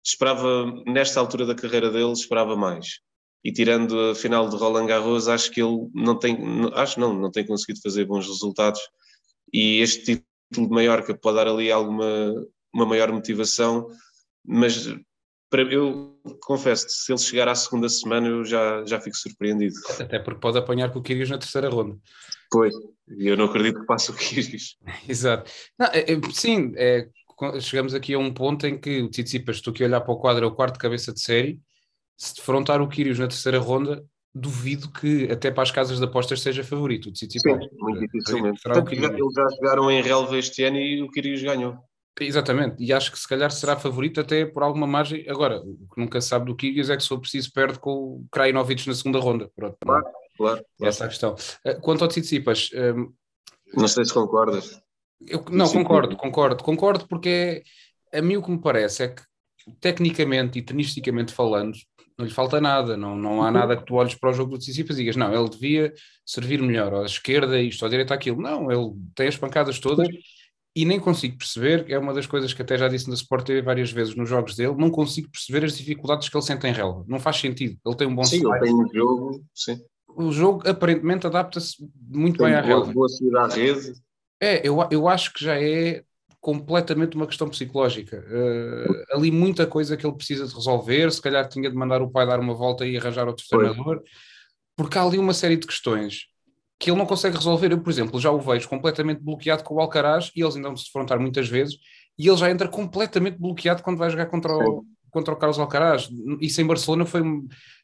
esperava, 0.04 0.66
nesta 0.86 1.20
altura 1.20 1.46
da 1.46 1.54
carreira 1.54 1.90
dele, 1.90 2.12
esperava 2.12 2.56
mais. 2.56 2.98
E 3.44 3.52
tirando 3.52 3.98
a 4.10 4.14
final 4.14 4.48
de 4.48 4.56
Roland 4.56 4.86
Garros, 4.86 5.28
acho 5.28 5.50
que 5.50 5.62
ele 5.62 5.88
não 5.94 6.18
tem, 6.18 6.36
acho 6.74 6.98
não, 6.98 7.14
não 7.14 7.30
tem 7.30 7.46
conseguido 7.46 7.80
fazer 7.82 8.04
bons 8.04 8.26
resultados. 8.26 8.80
E 9.52 9.80
este 9.80 10.24
título 10.48 10.68
de 10.68 10.74
Maiorca 10.74 11.16
pode 11.16 11.36
dar 11.36 11.48
ali 11.48 11.70
alguma 11.70 12.32
uma 12.74 12.84
maior 12.84 13.12
motivação, 13.12 13.86
mas 14.44 14.92
eu 15.70 16.20
confesso 16.42 16.86
se 16.88 17.12
ele 17.12 17.18
chegar 17.20 17.48
à 17.48 17.54
segunda 17.54 17.88
semana 17.88 18.26
eu 18.26 18.44
já, 18.44 18.84
já 18.84 19.00
fico 19.00 19.16
surpreendido. 19.16 19.74
Até 20.00 20.18
porque 20.18 20.40
pode 20.40 20.58
apanhar 20.58 20.90
com 20.90 20.98
o 20.98 21.02
Kyrgios 21.02 21.30
na 21.30 21.38
terceira 21.38 21.68
ronda. 21.68 21.96
Pois, 22.50 22.74
e 23.16 23.28
eu 23.28 23.36
não 23.36 23.44
acredito 23.44 23.80
que 23.80 23.86
passe 23.86 24.10
o 24.10 24.14
Kyrgios. 24.14 24.76
Exato. 25.08 25.48
Não, 25.78 25.86
é, 25.86 26.12
é, 26.12 26.20
sim, 26.32 26.72
é, 26.76 27.08
chegamos 27.60 27.94
aqui 27.94 28.14
a 28.14 28.18
um 28.18 28.34
ponto 28.34 28.66
em 28.66 28.76
que 28.78 29.02
o 29.02 29.08
Tsitsipas, 29.08 29.56
estou 29.56 29.72
aqui 29.72 29.84
a 29.84 29.86
olhar 29.86 30.00
para 30.00 30.12
o 30.12 30.18
quadro, 30.18 30.44
é 30.44 30.48
o 30.48 30.54
quarto 30.54 30.78
cabeça 30.78 31.12
de 31.12 31.20
série, 31.20 31.60
se 32.16 32.34
defrontar 32.34 32.82
o 32.82 32.88
Kyrgios 32.88 33.20
na 33.20 33.28
terceira 33.28 33.58
ronda, 33.58 34.04
duvido 34.34 34.90
que 34.90 35.30
até 35.30 35.50
para 35.50 35.62
as 35.62 35.70
casas 35.70 35.98
de 35.98 36.04
apostas 36.04 36.40
seja 36.40 36.64
favorito 36.64 37.08
o 37.08 37.12
Tsitsipas. 37.12 37.62
Sim, 37.62 37.68
muito 37.78 38.00
dificilmente. 38.00 38.60
Eles 38.66 39.34
já 39.34 39.48
jogaram 39.56 39.90
em 39.90 40.02
relva 40.02 40.36
este 40.36 40.64
ano 40.64 40.78
e 40.78 41.02
o 41.02 41.08
Kyrgios 41.08 41.42
ganhou. 41.42 41.78
Exatamente, 42.20 42.76
e 42.78 42.92
acho 42.92 43.10
que 43.10 43.18
se 43.18 43.28
calhar 43.28 43.50
será 43.50 43.76
favorito 43.76 44.20
até 44.20 44.46
por 44.46 44.62
alguma 44.62 44.86
margem. 44.86 45.28
Agora, 45.28 45.60
o 45.60 45.88
que 45.92 46.00
nunca 46.00 46.20
sabe 46.20 46.46
do 46.46 46.54
Kyrgios 46.54 46.88
é 46.88 46.96
que 46.96 47.02
se 47.02 47.08
for 47.08 47.18
preciso 47.18 47.52
perde 47.52 47.78
com 47.78 47.90
o 47.90 48.26
Krajinovic 48.30 48.86
na 48.86 48.94
segunda 48.94 49.18
ronda. 49.18 49.50
Pronto, 49.54 49.76
claro, 49.80 50.04
claro, 50.36 50.64
Essa 50.80 51.04
é 51.04 51.06
a 51.06 51.10
questão. 51.10 51.34
Eh, 51.64 51.74
quanto 51.74 52.02
ao 52.02 52.08
Tsitsipas... 52.08 52.70
Um, 52.72 52.78
ehm, 52.78 53.08
não 53.76 53.88
sei 53.88 54.04
se 54.04 54.14
concordas. 54.14 54.80
Eu, 55.26 55.44
não, 55.50 55.68
concordo, 55.68 56.16
concordo, 56.16 56.62
concordo, 56.62 57.08
porque 57.08 57.64
é, 58.12 58.18
a 58.18 58.22
mim 58.22 58.36
o 58.36 58.42
que 58.42 58.50
me 58.50 58.60
parece 58.60 59.04
é 59.04 59.08
que 59.08 59.22
tecnicamente 59.80 60.58
e 60.58 60.62
tenisticamente 60.62 61.32
falando, 61.32 61.76
não 62.18 62.24
lhe 62.26 62.32
falta 62.32 62.60
nada, 62.60 62.96
não, 62.96 63.16
não 63.16 63.42
há 63.42 63.50
nada 63.50 63.76
que 63.76 63.84
tu 63.84 63.94
olhes 63.94 64.14
para 64.14 64.30
o 64.30 64.32
jogo 64.32 64.52
do 64.52 64.58
Tsitsipas 64.58 64.96
e 64.96 65.00
digas, 65.00 65.16
não, 65.16 65.34
ele 65.34 65.48
devia 65.48 65.92
servir 66.24 66.62
melhor, 66.62 66.94
à 66.94 67.04
esquerda 67.04 67.60
isto, 67.60 67.84
à 67.84 67.88
direita 67.88 68.14
aquilo. 68.14 68.40
Não, 68.40 68.70
ele 68.70 68.92
tem 69.14 69.26
as 69.26 69.36
pancadas 69.36 69.80
todas 69.80 70.08
e 70.76 70.84
nem 70.84 70.98
consigo 70.98 71.38
perceber, 71.38 71.86
é 71.88 71.98
uma 71.98 72.12
das 72.12 72.26
coisas 72.26 72.52
que 72.52 72.62
até 72.62 72.76
já 72.76 72.88
disse 72.88 73.08
na 73.08 73.14
Sport 73.14 73.46
TV 73.46 73.62
várias 73.62 73.92
vezes 73.92 74.16
nos 74.16 74.28
jogos 74.28 74.56
dele, 74.56 74.74
não 74.76 74.90
consigo 74.90 75.28
perceber 75.30 75.64
as 75.64 75.76
dificuldades 75.76 76.28
que 76.28 76.36
ele 76.36 76.44
sente 76.44 76.66
em 76.66 76.72
relva. 76.72 77.04
Não 77.06 77.20
faz 77.20 77.36
sentido. 77.36 77.78
Ele 77.84 77.96
tem 77.96 78.06
um 78.08 78.14
bom 78.14 78.24
Sim, 78.24 78.42
ele 78.44 78.60
tem 78.60 78.74
um 78.74 78.88
jogo, 78.92 79.44
sim. 79.54 79.80
O 80.08 80.32
jogo 80.32 80.68
aparentemente 80.68 81.26
adapta-se 81.26 81.76
muito 82.08 82.38
tem 82.38 82.46
bem 82.46 82.54
à 82.54 82.62
boa, 82.62 82.74
relva. 82.74 82.92
Boa 82.92 83.08
saída 83.08 83.40
à 83.40 83.46
rede. 83.48 83.92
É, 84.40 84.66
eu, 84.66 84.78
eu 84.90 85.08
acho 85.08 85.32
que 85.32 85.44
já 85.44 85.60
é 85.60 86.04
completamente 86.44 87.16
uma 87.16 87.26
questão 87.26 87.48
psicológica. 87.48 88.22
Uh, 88.28 89.16
ali 89.16 89.30
muita 89.30 89.66
coisa 89.66 89.96
que 89.96 90.06
ele 90.06 90.14
precisa 90.14 90.46
de 90.46 90.54
resolver, 90.54 91.10
se 91.10 91.22
calhar 91.22 91.48
tinha 91.48 91.70
de 91.70 91.74
mandar 91.74 92.02
o 92.02 92.10
pai 92.10 92.26
dar 92.26 92.38
uma 92.38 92.52
volta 92.52 92.86
e 92.86 92.98
arranjar 92.98 93.26
outro 93.26 93.46
treinador, 93.48 94.02
porque 94.76 94.98
há 94.98 95.02
ali 95.02 95.16
uma 95.16 95.32
série 95.32 95.56
de 95.56 95.66
questões 95.66 96.26
que 96.78 96.90
ele 96.90 96.98
não 96.98 97.06
consegue 97.06 97.34
resolver. 97.34 97.72
Eu, 97.72 97.80
por 97.80 97.88
exemplo, 97.88 98.20
já 98.20 98.30
o 98.30 98.38
vejo 98.38 98.68
completamente 98.68 99.22
bloqueado 99.22 99.64
com 99.64 99.76
o 99.76 99.80
Alcaraz 99.80 100.30
e 100.36 100.42
eles 100.42 100.54
ainda 100.54 100.68
vão 100.68 100.76
se 100.76 100.84
defrontar 100.84 101.18
muitas 101.18 101.48
vezes 101.48 101.78
e 102.18 102.28
ele 102.28 102.36
já 102.36 102.50
entra 102.50 102.68
completamente 102.68 103.38
bloqueado 103.38 103.82
quando 103.82 103.96
vai 103.96 104.10
jogar 104.10 104.26
contra 104.26 104.54
o, 104.54 104.84
contra 105.10 105.32
o 105.32 105.38
Carlos 105.38 105.58
Alcaraz. 105.58 106.10
Isso 106.42 106.60
em 106.60 106.66
Barcelona 106.66 107.06
foi, 107.06 107.22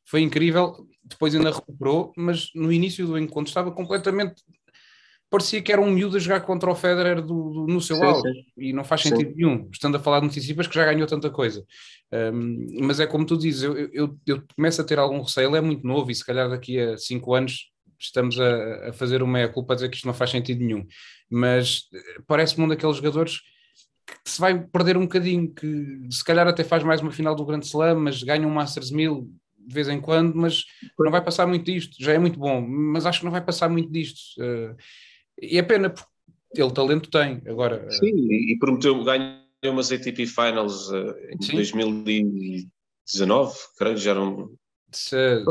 foi 0.05 0.21
incrível, 0.21 0.87
depois 1.03 1.35
ainda 1.35 1.51
recuperou, 1.51 2.13
mas 2.15 2.51
no 2.55 2.71
início 2.71 3.07
do 3.07 3.19
encontro 3.19 3.49
estava 3.49 3.71
completamente. 3.71 4.43
Parecia 5.31 5.63
que 5.63 5.73
era 5.73 5.81
um 5.81 5.91
miúdo 5.91 6.17
a 6.17 6.21
jogar 6.21 6.41
contra 6.41 6.69
o 6.69 6.75
Federer 6.75 7.23
do, 7.23 7.51
do 7.51 7.67
no 7.69 7.81
seu 7.81 7.97
sim, 7.97 8.03
auge 8.03 8.23
sim. 8.23 8.45
e 8.59 8.73
não 8.73 8.83
faz 8.83 9.03
sentido 9.03 9.31
sim. 9.31 9.37
nenhum, 9.37 9.69
estando 9.73 9.97
a 9.97 10.01
falar 10.01 10.19
de 10.19 10.27
notícias 10.27 10.67
que 10.67 10.75
já 10.75 10.85
ganhou 10.85 11.07
tanta 11.07 11.31
coisa. 11.31 11.65
Um, 12.13 12.67
mas 12.83 12.99
é 12.99 13.07
como 13.07 13.25
tu 13.25 13.39
dizes, 13.39 13.63
eu, 13.63 13.77
eu, 13.93 14.19
eu 14.27 14.43
começo 14.57 14.81
a 14.81 14.85
ter 14.85 14.99
algum 14.99 15.23
receio, 15.23 15.49
ele 15.49 15.59
é 15.59 15.61
muito 15.61 15.87
novo 15.87 16.11
e 16.11 16.15
se 16.15 16.27
calhar 16.27 16.51
daqui 16.51 16.81
a 16.81 16.99
cinco 16.99 17.33
anos 17.33 17.71
estamos 17.97 18.41
a, 18.41 18.89
a 18.89 18.93
fazer 18.93 19.23
uma 19.23 19.35
meia-culpa 19.35 19.73
a 19.73 19.77
dizer 19.77 19.89
que 19.89 19.97
isto 19.97 20.07
não 20.07 20.15
faz 20.15 20.31
sentido 20.31 20.65
nenhum, 20.65 20.85
mas 21.31 21.83
eh, 21.95 22.21
parece-me 22.27 22.65
um 22.65 22.69
daqueles 22.69 22.97
jogadores 22.97 23.43
que 24.25 24.31
se 24.31 24.41
vai 24.41 24.59
perder 24.59 24.97
um 24.97 25.03
bocadinho, 25.03 25.53
que 25.53 26.01
se 26.11 26.25
calhar 26.25 26.49
até 26.49 26.65
faz 26.65 26.83
mais 26.83 27.01
uma 27.01 27.13
final 27.13 27.35
do 27.35 27.45
Grande 27.45 27.67
Slam, 27.67 27.97
mas 28.01 28.23
ganha 28.23 28.47
um 28.47 28.51
Masters 28.51 28.91
1000 28.91 29.31
de 29.59 29.75
vez 29.75 29.89
em 29.89 30.01
quando, 30.01 30.35
mas 30.35 30.65
não 30.99 31.13
vai 31.13 31.23
passar 31.23 31.47
muito 31.47 31.65
disto, 31.65 31.97
já 32.01 32.13
é 32.13 32.19
muito 32.19 32.39
bom, 32.39 32.61
mas 32.61 33.07
acho 33.07 33.21
que 33.21 33.25
não 33.25 33.31
vai 33.31 33.45
passar 33.45 33.69
muito 33.69 33.93
disto. 33.93 34.19
Uh, 34.41 34.75
e 35.41 35.59
é 35.59 35.63
pena, 35.63 35.91
porque 35.91 36.09
ele 36.55 36.73
talento 36.73 37.11
tem. 37.11 37.43
Agora, 37.47 37.91
Sim, 37.91 38.13
e 38.31 38.57
prometeu, 38.59 39.05
ganha 39.05 39.45
umas 39.65 39.93
ATP 39.93 40.27
Finals 40.27 40.89
uh, 40.91 41.15
em 41.31 41.43
sim. 41.43 41.55
2019, 41.55 43.59
creio, 43.77 43.97
já 43.97 44.13
eram. 44.13 44.53
Se, 44.93 45.45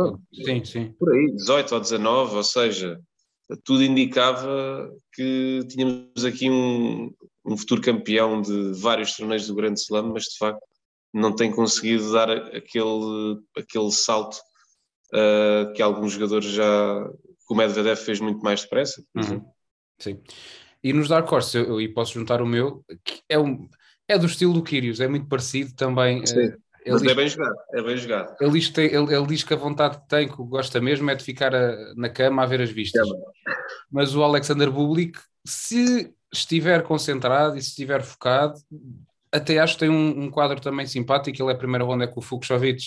sim, 0.46 0.66
sim. 0.66 0.94
Por 1.00 1.14
aí, 1.14 1.32
18 1.32 1.74
ou 1.74 1.80
19, 1.80 2.36
ou 2.36 2.44
seja, 2.44 3.00
tudo 3.64 3.84
indicava 3.84 4.92
que 5.14 5.62
tínhamos 5.70 6.26
aqui 6.26 6.50
um, 6.50 7.10
um 7.46 7.58
futuro 7.58 7.82
campeão 7.82 8.42
de 8.42 8.74
vários 8.74 9.16
torneios 9.16 9.48
do 9.48 9.56
Grande 9.56 9.80
Slam, 9.80 10.12
mas 10.14 10.24
de 10.24 10.38
facto 10.38 10.62
não 11.14 11.36
tem 11.36 11.52
conseguido 11.52 12.12
dar 12.12 12.30
aquele, 12.30 13.40
aquele 13.58 13.92
salto 13.92 14.38
uh, 15.14 15.72
que 15.74 15.82
alguns 15.82 16.14
jogadores 16.14 16.52
já. 16.52 17.10
que 17.48 17.54
o 17.54 17.56
Medvedev 17.56 17.98
fez 17.98 18.20
muito 18.20 18.42
mais 18.42 18.62
depressa. 18.62 19.04
Uhum. 19.16 19.44
Sim. 20.00 20.20
E 20.84 20.94
nos 20.94 21.10
Dark 21.10 21.30
Horse, 21.32 21.58
eu, 21.58 21.80
eu, 21.80 21.94
posso 21.94 22.14
juntar 22.14 22.42
o 22.42 22.46
meu, 22.46 22.84
que 23.04 23.22
é, 23.28 23.38
um, 23.38 23.68
é 24.08 24.18
do 24.18 24.26
estilo 24.26 24.54
do 24.54 24.64
Kyrgios, 24.64 25.00
é 25.00 25.08
muito 25.08 25.28
parecido 25.28 25.74
também. 25.76 26.26
Sim. 26.26 26.48
Uh, 26.48 26.58
ele 26.86 26.94
Mas 26.94 27.02
é 27.02 27.06
diz, 27.06 27.12
é 27.12 27.16
bem 27.16 27.30
jogado, 27.30 27.56
é 27.74 27.82
bem 27.84 27.98
jogado. 27.98 28.36
Ele 28.40 28.52
diz, 28.52 28.70
tem, 28.70 28.86
ele, 28.86 29.14
ele 29.14 29.28
diz 29.28 29.44
que 29.44 29.54
a 29.54 29.58
vontade 29.58 29.98
que 29.98 30.08
tem, 30.08 30.28
que 30.28 30.38
gosta 30.38 30.80
mesmo, 30.80 31.10
é 31.10 31.16
de 31.16 31.24
ficar 31.24 31.54
a, 31.54 31.94
na 31.96 32.10
cama 32.10 32.44
a 32.44 32.46
ver 32.46 32.62
as 32.62 32.72
vistas. 32.72 33.08
É 33.08 33.54
Mas 33.92 34.16
o 34.16 34.24
Alexander 34.24 34.72
Bublik, 34.72 35.20
se 35.46 36.14
estiver 36.34 36.84
concentrado 36.84 37.58
e 37.58 37.62
se 37.62 37.70
estiver 37.70 38.02
focado, 38.02 38.54
até 39.32 39.60
acho 39.60 39.74
que 39.74 39.82
tem 39.82 39.90
um, 39.90 40.24
um 40.24 40.32
quadro 40.32 40.60
também 40.62 40.88
simpático. 40.88 41.42
Ele 41.42 41.52
é 41.52 41.54
a 41.54 41.58
primeira 41.58 41.84
ronda 41.84 42.08
com 42.08 42.20
o 42.20 42.24
Fuxovic, 42.24 42.84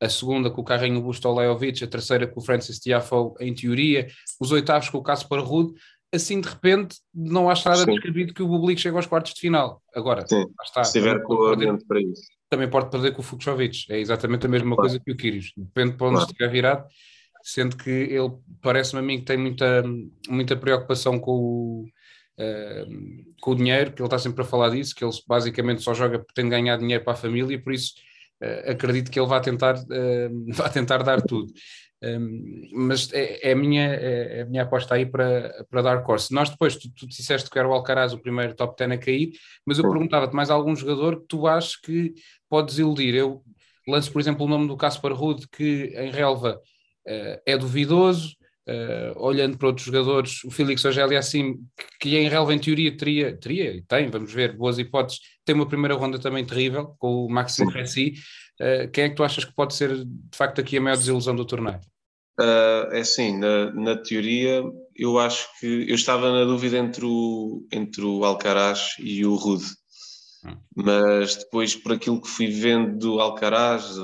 a 0.00 0.08
segunda 0.08 0.50
com 0.50 0.60
o 0.60 0.64
Carrinho 0.64 1.00
Busto 1.00 1.32
Leovic, 1.32 1.82
a 1.82 1.88
terceira 1.88 2.26
com 2.26 2.40
o 2.40 2.44
Francis 2.44 2.78
Tiafoe, 2.78 3.34
em 3.40 3.54
teoria, 3.54 4.08
os 4.40 4.52
oitavos 4.52 4.88
com 4.88 4.98
o 4.98 5.02
Caspar 5.02 5.40
Rude. 5.40 5.74
Assim, 6.14 6.40
de 6.40 6.48
repente, 6.48 6.96
não 7.14 7.50
acho 7.50 7.68
nada 7.68 7.84
Sim. 7.84 7.92
descabido 7.92 8.32
que 8.32 8.42
o 8.42 8.48
Bublik 8.48 8.80
chegue 8.80 8.96
aos 8.96 9.06
quartos 9.06 9.34
de 9.34 9.40
final. 9.40 9.82
Agora, 9.94 10.26
Sim. 10.26 10.46
está. 10.64 10.82
Se 10.82 10.92
tiver 10.92 11.22
com 11.22 11.34
o 11.34 11.86
para 11.86 12.00
isso. 12.00 12.22
Também 12.48 12.68
pode 12.68 12.90
perder 12.90 13.12
com 13.12 13.20
o 13.20 13.24
Fuxovic. 13.24 13.84
É 13.90 13.98
exatamente 13.98 14.46
a 14.46 14.48
mesma 14.48 14.74
claro. 14.74 14.88
coisa 14.88 15.00
que 15.04 15.12
o 15.12 15.16
Kyrgios. 15.16 15.52
Depende 15.54 15.90
de 15.90 15.96
para 15.98 16.06
onde 16.06 16.16
claro. 16.16 16.30
estiver 16.30 16.50
virado. 16.50 16.86
Sendo 17.42 17.76
que 17.76 17.90
ele 17.90 18.30
parece-me 18.62 19.00
a 19.00 19.02
mim 19.02 19.18
que 19.18 19.26
tem 19.26 19.36
muita, 19.36 19.82
muita 20.28 20.56
preocupação 20.56 21.18
com 21.18 21.32
o, 21.32 21.84
uh, 22.38 23.34
com 23.40 23.50
o 23.50 23.54
dinheiro, 23.54 23.92
que 23.92 24.00
ele 24.00 24.06
está 24.06 24.18
sempre 24.18 24.42
a 24.42 24.46
falar 24.46 24.70
disso, 24.70 24.94
que 24.94 25.04
ele 25.04 25.12
basicamente 25.26 25.82
só 25.82 25.92
joga 25.92 26.18
porque 26.18 26.34
tem 26.34 26.44
de 26.44 26.50
ganhar 26.50 26.76
dinheiro 26.78 27.04
para 27.04 27.12
a 27.12 27.16
família, 27.16 27.62
por 27.62 27.72
isso 27.72 27.92
uh, 28.42 28.70
acredito 28.70 29.10
que 29.10 29.20
ele 29.20 29.28
vai 29.28 29.40
tentar, 29.40 29.76
uh, 29.78 30.54
vai 30.54 30.70
tentar 30.70 31.02
dar 31.02 31.20
tudo. 31.22 31.52
Um, 32.02 32.68
mas 32.72 33.12
é, 33.12 33.48
é, 33.48 33.52
a 33.52 33.56
minha, 33.56 33.92
é, 33.94 34.38
é, 34.38 34.42
a 34.42 34.46
minha 34.46 34.62
aposta 34.62 34.94
aí 34.94 35.04
para, 35.04 35.66
para 35.68 35.82
dar 35.82 36.02
course. 36.02 36.32
Nós 36.32 36.48
depois, 36.48 36.76
tu, 36.76 36.88
tu 36.94 37.08
disseste 37.08 37.50
que 37.50 37.58
era 37.58 37.68
o 37.68 37.72
Alcaraz 37.72 38.12
o 38.12 38.18
primeiro 38.18 38.54
top 38.54 38.76
10 38.78 38.92
a 38.92 38.98
cair, 38.98 39.32
mas 39.66 39.78
eu 39.78 39.88
perguntava-te 39.88 40.34
mais 40.34 40.50
algum 40.50 40.74
jogador 40.76 41.20
que 41.20 41.26
tu 41.26 41.46
achas 41.46 41.76
que 41.76 42.14
podes 42.48 42.78
iludir. 42.78 43.14
Eu 43.14 43.42
lanço, 43.86 44.12
por 44.12 44.20
exemplo, 44.20 44.46
o 44.46 44.48
nome 44.48 44.68
do 44.68 44.76
Caspar 44.76 45.12
Rude, 45.12 45.48
que 45.48 45.92
em 45.96 46.10
relva 46.10 46.60
uh, 47.06 47.40
é 47.44 47.56
duvidoso, 47.56 48.38
Uh, 48.68 49.16
olhando 49.16 49.56
para 49.56 49.68
outros 49.68 49.86
jogadores, 49.86 50.44
o 50.44 50.50
Félix 50.50 50.84
Ogélia 50.84 51.16
é 51.16 51.18
assim, 51.18 51.54
que, 51.74 51.86
que 52.10 52.16
em 52.18 52.28
relva 52.28 52.52
em 52.52 52.58
teoria 52.58 52.94
teria, 52.94 53.34
teria 53.34 53.74
e 53.74 53.80
tem, 53.80 54.10
vamos 54.10 54.30
ver, 54.30 54.54
boas 54.54 54.78
hipóteses, 54.78 55.20
tem 55.42 55.54
uma 55.54 55.66
primeira 55.66 55.94
ronda 55.94 56.18
também 56.18 56.44
terrível, 56.44 56.94
com 56.98 57.24
o 57.24 57.30
Maxime 57.30 57.72
Ressi, 57.72 58.12
uh, 58.60 58.90
quem 58.92 59.04
é 59.04 59.08
que 59.08 59.14
tu 59.14 59.24
achas 59.24 59.44
que 59.44 59.54
pode 59.54 59.74
ser 59.74 60.04
de 60.04 60.36
facto 60.36 60.60
aqui 60.60 60.76
a 60.76 60.80
maior 60.80 60.96
desilusão 60.96 61.34
do 61.34 61.44
torneio? 61.44 61.80
Uh, 62.40 62.92
é 62.92 63.00
assim, 63.00 63.36
na, 63.36 63.72
na, 63.72 63.96
teoria 63.96 64.62
eu 64.94 65.18
acho 65.18 65.48
que 65.58 65.86
eu 65.88 65.94
estava 65.94 66.30
na 66.30 66.44
dúvida 66.44 66.78
entre 66.78 67.04
o, 67.04 67.66
entre 67.72 68.04
o 68.04 68.24
Alcaraz 68.24 68.94
e 69.00 69.26
o 69.26 69.34
Rude, 69.34 69.66
mas 70.74 71.36
depois, 71.36 71.74
por 71.74 71.92
aquilo 71.92 72.20
que 72.20 72.28
fui 72.28 72.46
vendo 72.48 72.96
do 72.96 73.20
Alcaraz, 73.20 73.96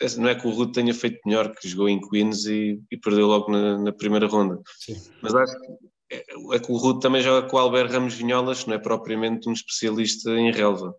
eh, 0.00 0.16
não 0.16 0.28
é 0.28 0.34
que 0.34 0.46
o 0.46 0.50
Rude 0.50 0.72
tenha 0.72 0.94
feito 0.94 1.20
melhor, 1.26 1.54
que 1.54 1.68
jogou 1.68 1.88
em 1.88 2.00
Queens 2.00 2.46
e, 2.46 2.80
e 2.90 2.96
perdeu 2.96 3.26
logo 3.26 3.52
na, 3.52 3.78
na 3.78 3.92
primeira 3.92 4.26
ronda. 4.26 4.60
Sim. 4.78 4.96
Mas 5.20 5.34
acho 5.34 5.60
que 5.60 5.66
é, 6.10 6.24
é, 6.52 6.58
que 6.58 6.72
o 6.72 6.76
Rude 6.76 7.00
também 7.00 7.22
joga 7.22 7.46
com 7.48 7.56
o 7.56 7.60
Albert 7.60 7.90
Ramos 7.90 8.14
Vinholas, 8.14 8.64
não 8.66 8.74
é 8.74 8.78
propriamente 8.78 9.48
um 9.48 9.52
especialista 9.52 10.30
em 10.30 10.50
relva. 10.50 10.94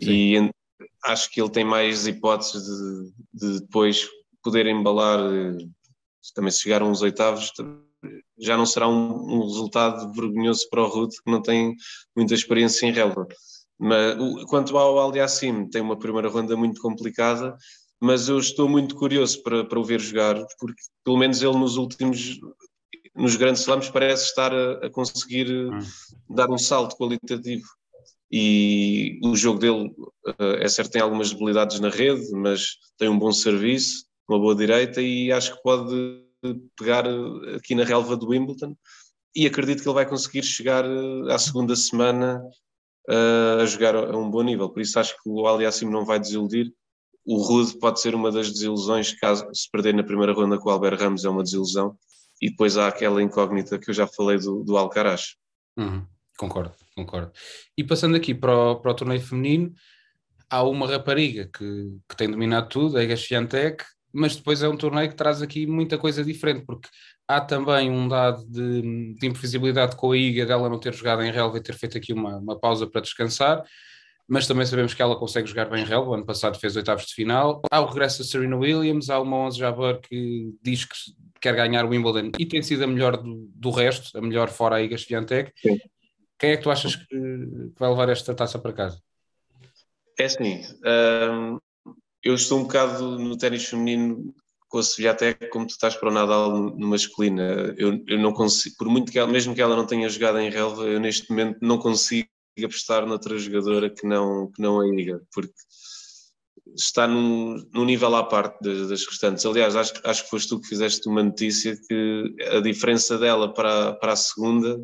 Sim. 0.00 0.10
E 0.10 0.50
acho 1.04 1.30
que 1.30 1.40
ele 1.40 1.50
tem 1.50 1.64
mais 1.64 2.06
hipóteses 2.06 2.66
de, 2.66 3.12
de 3.32 3.60
depois 3.60 4.08
poder 4.42 4.66
embalar, 4.66 5.20
eh, 5.20 5.66
também 6.34 6.50
se 6.50 6.60
chegar 6.60 6.82
a 6.82 6.84
uns 6.84 7.02
oitavos, 7.02 7.52
já 8.38 8.56
não 8.56 8.66
será 8.66 8.88
um, 8.88 9.36
um 9.36 9.42
resultado 9.42 10.12
vergonhoso 10.12 10.68
para 10.70 10.82
o 10.82 10.88
Rude, 10.88 11.16
que 11.22 11.30
não 11.30 11.40
tem 11.40 11.74
muita 12.16 12.34
experiência 12.34 12.86
em 12.86 12.92
relva. 12.92 13.26
Mas, 13.78 14.16
quanto 14.48 14.76
ao 14.76 14.98
Aliassim, 14.98 15.68
tem 15.68 15.82
uma 15.82 15.98
primeira 15.98 16.28
ronda 16.28 16.56
muito 16.56 16.80
complicada, 16.80 17.56
mas 18.00 18.28
eu 18.28 18.38
estou 18.38 18.68
muito 18.68 18.94
curioso 18.94 19.42
para, 19.42 19.64
para 19.64 19.80
o 19.80 19.84
ver 19.84 20.00
jogar, 20.00 20.36
porque 20.58 20.80
pelo 21.02 21.16
menos 21.16 21.42
ele 21.42 21.56
nos 21.56 21.76
últimos, 21.76 22.38
nos 23.14 23.36
grandes 23.36 23.62
slams, 23.62 23.88
parece 23.88 24.24
estar 24.24 24.52
a, 24.52 24.86
a 24.86 24.90
conseguir 24.90 25.50
hum. 25.50 25.78
dar 26.28 26.50
um 26.50 26.58
salto 26.58 26.96
qualitativo. 26.96 27.66
E 28.36 29.20
o 29.22 29.36
jogo 29.36 29.60
dele, 29.60 29.94
eh, 30.40 30.64
é 30.64 30.68
certo, 30.68 30.90
tem 30.90 31.00
algumas 31.00 31.30
debilidades 31.30 31.78
na 31.78 31.88
rede, 31.88 32.32
mas 32.32 32.78
tem 32.98 33.08
um 33.08 33.16
bom 33.16 33.30
serviço, 33.30 34.06
uma 34.28 34.40
boa 34.40 34.56
direita 34.56 35.00
e 35.00 35.30
acho 35.30 35.54
que 35.54 35.62
pode 35.62 36.20
pegar 36.76 37.04
aqui 37.54 37.76
na 37.76 37.84
relva 37.84 38.16
do 38.16 38.30
Wimbledon. 38.30 38.76
E 39.36 39.46
acredito 39.46 39.84
que 39.84 39.88
ele 39.88 39.94
vai 39.94 40.04
conseguir 40.04 40.42
chegar 40.42 40.84
eh, 40.84 41.32
à 41.32 41.38
segunda 41.38 41.76
semana 41.76 42.42
a 43.60 43.66
jogar 43.66 43.94
a 43.94 44.16
um 44.16 44.28
bom 44.28 44.42
nível. 44.42 44.68
Por 44.68 44.80
isso 44.80 44.98
acho 44.98 45.14
que 45.14 45.28
o 45.28 45.46
Aliassim 45.46 45.88
não 45.88 46.04
vai 46.04 46.18
desiludir. 46.18 46.72
O 47.24 47.36
Rude 47.36 47.78
pode 47.78 48.00
ser 48.00 48.16
uma 48.16 48.32
das 48.32 48.50
desilusões, 48.50 49.12
caso 49.12 49.46
se 49.54 49.70
perder 49.70 49.94
na 49.94 50.02
primeira 50.02 50.32
ronda 50.32 50.58
com 50.58 50.70
o 50.70 50.72
Albert 50.72 50.98
Ramos 50.98 51.24
é 51.24 51.28
uma 51.28 51.44
desilusão. 51.44 51.96
E 52.42 52.50
depois 52.50 52.76
há 52.76 52.88
aquela 52.88 53.22
incógnita 53.22 53.78
que 53.78 53.90
eu 53.90 53.94
já 53.94 54.08
falei 54.08 54.38
do, 54.38 54.64
do 54.64 54.76
Alcaraz. 54.76 55.36
Uhum, 55.76 56.04
concordo, 56.36 56.72
concordo. 56.96 57.32
E 57.76 57.84
passando 57.84 58.16
aqui 58.16 58.34
para 58.34 58.56
o, 58.56 58.76
para 58.76 58.90
o 58.90 58.94
torneio 58.94 59.20
feminino, 59.20 59.72
há 60.48 60.62
uma 60.62 60.86
rapariga 60.86 61.48
que, 61.52 61.98
que 62.08 62.16
tem 62.16 62.30
dominado 62.30 62.68
tudo, 62.68 62.96
a 62.96 63.02
Ega 63.02 63.16
Swiatek, 63.16 63.84
mas 64.12 64.36
depois 64.36 64.62
é 64.62 64.68
um 64.68 64.76
torneio 64.76 65.08
que 65.08 65.16
traz 65.16 65.42
aqui 65.42 65.66
muita 65.66 65.98
coisa 65.98 66.24
diferente, 66.24 66.64
porque 66.64 66.88
há 67.26 67.40
também 67.40 67.90
um 67.90 68.06
dado 68.06 68.44
de, 68.46 69.14
de 69.14 69.26
imprevisibilidade 69.26 69.96
com 69.96 70.12
a 70.12 70.16
Iga 70.16 70.46
dela 70.46 70.68
não 70.68 70.78
ter 70.78 70.94
jogado 70.94 71.22
em 71.22 71.32
relva 71.32 71.58
e 71.58 71.62
ter 71.62 71.74
feito 71.74 71.98
aqui 71.98 72.12
uma, 72.12 72.36
uma 72.36 72.58
pausa 72.58 72.86
para 72.86 73.00
descansar, 73.00 73.64
mas 74.28 74.46
também 74.46 74.64
sabemos 74.64 74.94
que 74.94 75.02
ela 75.02 75.16
consegue 75.16 75.48
jogar 75.48 75.68
bem 75.68 75.82
em 75.82 75.86
relva, 75.86 76.10
o 76.10 76.14
ano 76.14 76.24
passado 76.24 76.58
fez 76.58 76.76
oitavos 76.76 77.06
de 77.06 77.14
final. 77.14 77.60
Há 77.70 77.80
o 77.80 77.86
regresso 77.86 78.20
da 78.20 78.24
Serena 78.24 78.56
Williams, 78.56 79.10
há 79.10 79.20
uma 79.20 79.36
11 79.38 79.58
Jabeur 79.58 80.00
que 80.00 80.54
diz 80.62 80.84
que 80.84 80.96
quer 81.40 81.54
ganhar 81.54 81.84
o 81.84 81.88
Wimbledon 81.88 82.30
e 82.38 82.46
tem 82.46 82.62
sido 82.62 82.84
a 82.84 82.86
melhor 82.86 83.18
do, 83.18 83.50
do 83.54 83.70
resto, 83.70 84.16
a 84.16 84.22
melhor 84.22 84.48
fora 84.48 84.76
a 84.76 84.82
Iga 84.82 84.96
Swiatek. 84.96 85.52
Quem 86.44 86.52
é 86.52 86.56
que 86.58 86.62
tu 86.62 86.70
achas 86.70 86.94
que, 86.94 87.06
que, 87.06 87.72
vai 87.78 87.88
levar 87.88 88.10
esta 88.10 88.34
taça 88.34 88.58
para 88.58 88.74
casa? 88.74 89.00
É 90.18 90.26
assim, 90.26 90.60
hum, 91.32 91.58
eu 92.22 92.34
estou 92.34 92.60
um 92.60 92.64
bocado 92.64 93.18
no 93.18 93.38
ténis 93.38 93.64
feminino 93.64 94.34
com 94.68 94.76
a 94.76 94.82
Sviatek 94.82 95.48
como 95.48 95.66
tu 95.66 95.70
estás 95.70 95.96
para 95.96 96.10
o 96.10 96.12
Nadal 96.12 96.50
no 96.76 96.86
masculino. 96.86 97.40
Eu, 97.78 97.98
eu 98.06 98.18
não 98.18 98.34
consigo, 98.34 98.76
por 98.76 98.90
muito 98.90 99.10
que 99.10 99.18
ela, 99.18 99.32
mesmo 99.32 99.54
que 99.54 99.62
ela 99.62 99.74
não 99.74 99.86
tenha 99.86 100.06
jogado 100.06 100.38
em 100.38 100.50
relva, 100.50 100.84
eu 100.84 101.00
neste 101.00 101.30
momento 101.30 101.60
não 101.62 101.78
consigo 101.78 102.28
apostar 102.62 103.06
noutra 103.06 103.38
jogadora 103.38 103.88
que 103.88 104.06
não, 104.06 104.52
que 104.52 104.60
não 104.60 104.80
a 104.80 104.86
Iga, 104.86 105.22
porque 105.32 105.54
está 106.76 107.08
num, 107.08 107.56
num 107.72 107.86
nível 107.86 108.14
à 108.16 108.22
parte 108.22 108.60
das, 108.60 108.90
das, 108.90 109.06
restantes. 109.06 109.46
Aliás, 109.46 109.74
acho, 109.74 109.94
acho 110.04 110.24
que 110.24 110.30
foste 110.30 110.50
tu 110.50 110.60
que 110.60 110.68
fizeste 110.68 111.08
uma 111.08 111.22
notícia 111.22 111.74
que 111.88 112.36
a 112.54 112.60
diferença 112.60 113.16
dela 113.16 113.54
para, 113.54 113.94
para 113.94 114.12
a 114.12 114.16
segunda 114.16 114.78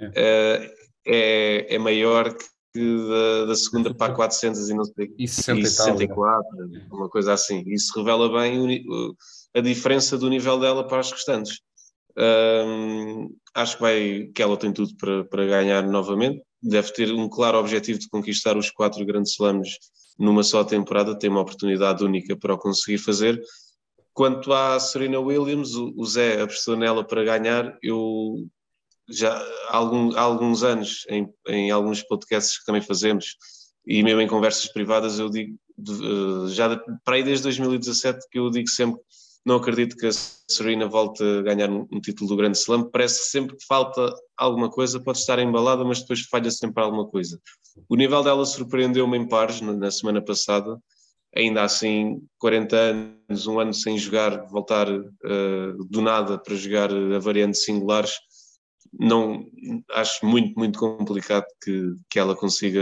é, 0.00 0.12
eh, 0.14 0.77
é, 1.08 1.74
é 1.74 1.78
maior 1.78 2.34
que 2.34 3.08
da, 3.08 3.46
da, 3.46 3.54
segunda 3.56 3.94
para 3.94 4.12
a 4.12 4.16
400 4.16 4.68
e 4.68 4.74
não 4.74 4.84
sei 4.84 5.14
e 5.18 5.26
60 5.26 5.60
e 5.60 5.66
64, 5.66 6.66
né? 6.68 6.86
uma 6.92 7.08
coisa 7.08 7.32
assim. 7.32 7.64
Isso 7.66 7.92
revela 7.96 8.30
bem 8.30 8.84
a 9.54 9.60
diferença 9.60 10.18
do 10.18 10.28
nível 10.28 10.60
dela 10.60 10.86
para 10.86 11.00
as 11.00 11.10
restantes. 11.10 11.60
Acho 13.54 13.76
que, 13.76 13.82
vai, 13.82 14.30
que 14.34 14.42
ela 14.42 14.56
tem 14.56 14.72
tudo 14.72 14.94
para, 14.96 15.24
para 15.24 15.46
ganhar 15.46 15.82
novamente. 15.82 16.42
Deve 16.62 16.92
ter 16.92 17.12
um 17.12 17.28
claro 17.28 17.58
objetivo 17.58 17.98
de 17.98 18.08
conquistar 18.08 18.56
os 18.56 18.70
quatro 18.70 19.04
grandes 19.06 19.32
slams 19.32 19.78
numa 20.18 20.42
só 20.42 20.62
temporada. 20.62 21.18
Tem 21.18 21.30
uma 21.30 21.40
oportunidade 21.40 22.04
única 22.04 22.36
para 22.36 22.54
o 22.54 22.58
conseguir 22.58 22.98
fazer. 22.98 23.40
Quanto 24.12 24.52
à 24.52 24.78
Serena 24.80 25.20
Williams, 25.20 25.74
o, 25.74 25.94
o 25.96 26.04
Zé 26.04 26.42
apostou 26.42 26.76
nela 26.76 27.04
para 27.04 27.24
ganhar. 27.24 27.78
Eu 27.80 28.46
já 29.08 29.36
há, 29.68 29.76
algum, 29.76 30.14
há 30.16 30.20
alguns 30.20 30.62
anos, 30.62 31.04
em, 31.08 31.28
em, 31.48 31.70
alguns 31.70 32.02
podcasts 32.02 32.58
que 32.58 32.64
também 32.64 32.82
fazemos, 32.82 33.36
e 33.86 34.02
mesmo 34.02 34.20
em 34.20 34.28
conversas 34.28 34.70
privadas, 34.72 35.18
eu 35.18 35.30
digo, 35.30 35.56
de, 35.76 35.92
eh, 35.92 36.48
já 36.48 36.76
para 37.04 37.16
aí 37.16 37.22
desde 37.22 37.44
2017, 37.44 38.26
que 38.30 38.38
eu 38.38 38.50
digo 38.50 38.68
sempre 38.68 39.00
não 39.48 39.56
acredito 39.56 39.96
que 39.96 40.06
a 40.06 40.10
Serena 40.12 40.86
volte 40.86 41.22
a 41.22 41.40
ganhar 41.40 41.70
um, 41.70 41.86
título 42.02 42.28
do 42.28 42.36
Grande 42.36 42.58
Slam. 42.58 42.90
Parece 42.90 43.30
sempre 43.30 43.56
que 43.56 43.64
falta 43.64 44.14
alguma 44.36 44.70
coisa, 44.70 45.00
pode 45.00 45.18
estar 45.18 45.38
embalada, 45.38 45.82
mas 45.84 46.00
depois 46.00 46.20
falha 46.22 46.50
sempre 46.50 46.82
alguma 46.82 47.06
coisa. 47.06 47.40
O 47.88 47.96
nível 47.96 48.22
dela 48.22 48.44
surpreendeu-me 48.44 49.16
em 49.16 49.26
pares 49.26 49.62
na, 49.62 49.72
na, 49.72 49.90
semana 49.90 50.22
passada. 50.22 50.78
Ainda 51.34 51.62
assim, 51.62 52.20
40 52.38 52.76
anos, 52.76 53.46
um 53.46 53.58
ano 53.58 53.72
sem 53.72 53.96
jogar, 53.96 54.46
voltar 54.48 54.86
uh, 54.90 55.84
do 55.88 56.02
nada 56.02 56.36
para 56.36 56.54
jogar 56.54 56.90
a 56.92 57.18
variante 57.18 57.56
singulares, 57.56 58.18
não 58.92 59.44
acho 59.92 60.24
muito, 60.24 60.58
muito 60.58 60.78
complicado 60.78 61.44
que, 61.62 61.94
que 62.10 62.18
ela 62.18 62.36
consiga 62.36 62.80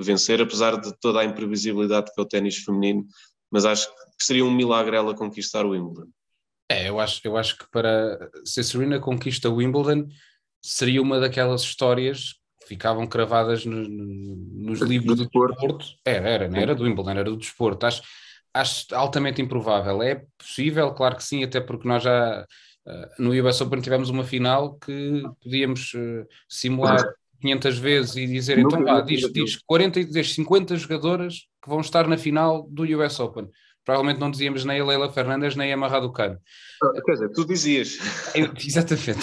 vencer, 0.00 0.40
apesar 0.40 0.80
de 0.80 0.92
toda 1.00 1.20
a 1.20 1.24
imprevisibilidade 1.24 2.12
que 2.12 2.20
é 2.20 2.22
o 2.22 2.26
ténis 2.26 2.56
feminino, 2.58 3.04
mas 3.50 3.64
acho 3.64 3.88
que 3.88 4.24
seria 4.24 4.44
um 4.44 4.50
milagre 4.50 4.96
ela 4.96 5.14
conquistar 5.14 5.64
o 5.64 5.70
Wimbledon. 5.70 6.08
É, 6.68 6.88
eu 6.88 6.98
acho, 6.98 7.20
eu 7.24 7.36
acho 7.36 7.58
que 7.58 7.70
para 7.70 8.18
se 8.44 8.60
a 8.60 8.64
Serena 8.64 8.98
conquista 8.98 9.50
o 9.50 9.56
Wimbledon 9.56 10.08
seria 10.62 11.02
uma 11.02 11.20
daquelas 11.20 11.62
histórias 11.62 12.34
que 12.60 12.68
ficavam 12.68 13.06
cravadas 13.06 13.66
no, 13.66 13.86
no, 13.86 14.36
nos 14.36 14.80
livros 14.80 15.16
do, 15.16 15.22
desporto. 15.24 15.54
desporto. 15.54 15.86
Era, 16.04 16.28
era, 16.28 16.48
não 16.48 16.58
era 16.58 16.74
do 16.74 16.84
Wimbledon, 16.84 17.10
era 17.10 17.24
do 17.24 17.36
desporto. 17.36 17.84
Acho, 17.84 18.02
acho 18.52 18.86
altamente 18.94 19.42
improvável. 19.42 20.02
É 20.02 20.24
possível, 20.38 20.92
claro 20.94 21.16
que 21.16 21.24
sim, 21.24 21.44
até 21.44 21.60
porque 21.60 21.86
nós 21.86 22.02
já 22.02 22.46
no 23.18 23.30
US 23.30 23.60
Open 23.60 23.80
tivemos 23.80 24.10
uma 24.10 24.24
final 24.24 24.74
que 24.74 25.22
podíamos 25.42 25.94
uh, 25.94 26.26
simular 26.48 27.02
500 27.40 27.78
vezes 27.78 28.16
e 28.16 28.26
dizer, 28.26 28.58
então 28.58 28.84
vá, 28.84 29.00
diz, 29.00 29.30
diz 29.32 29.56
40, 29.66 30.04
diz 30.04 30.34
50 30.34 30.76
jogadoras 30.76 31.46
que 31.62 31.68
vão 31.68 31.80
estar 31.80 32.06
na 32.06 32.18
final 32.18 32.66
do 32.70 32.82
US 32.82 33.20
Open 33.20 33.48
provavelmente 33.84 34.18
não 34.18 34.30
dizíamos 34.30 34.64
nem 34.64 34.80
a 34.80 34.84
Leila 34.84 35.12
Fernandes 35.12 35.54
nem 35.54 35.72
a 35.72 35.76
Marraducano. 35.76 36.38
Ah, 36.82 37.02
quer 37.04 37.12
dizer, 37.12 37.28
tu 37.30 37.46
dizias. 37.46 37.98
Eu, 38.34 38.52
exatamente. 38.56 39.20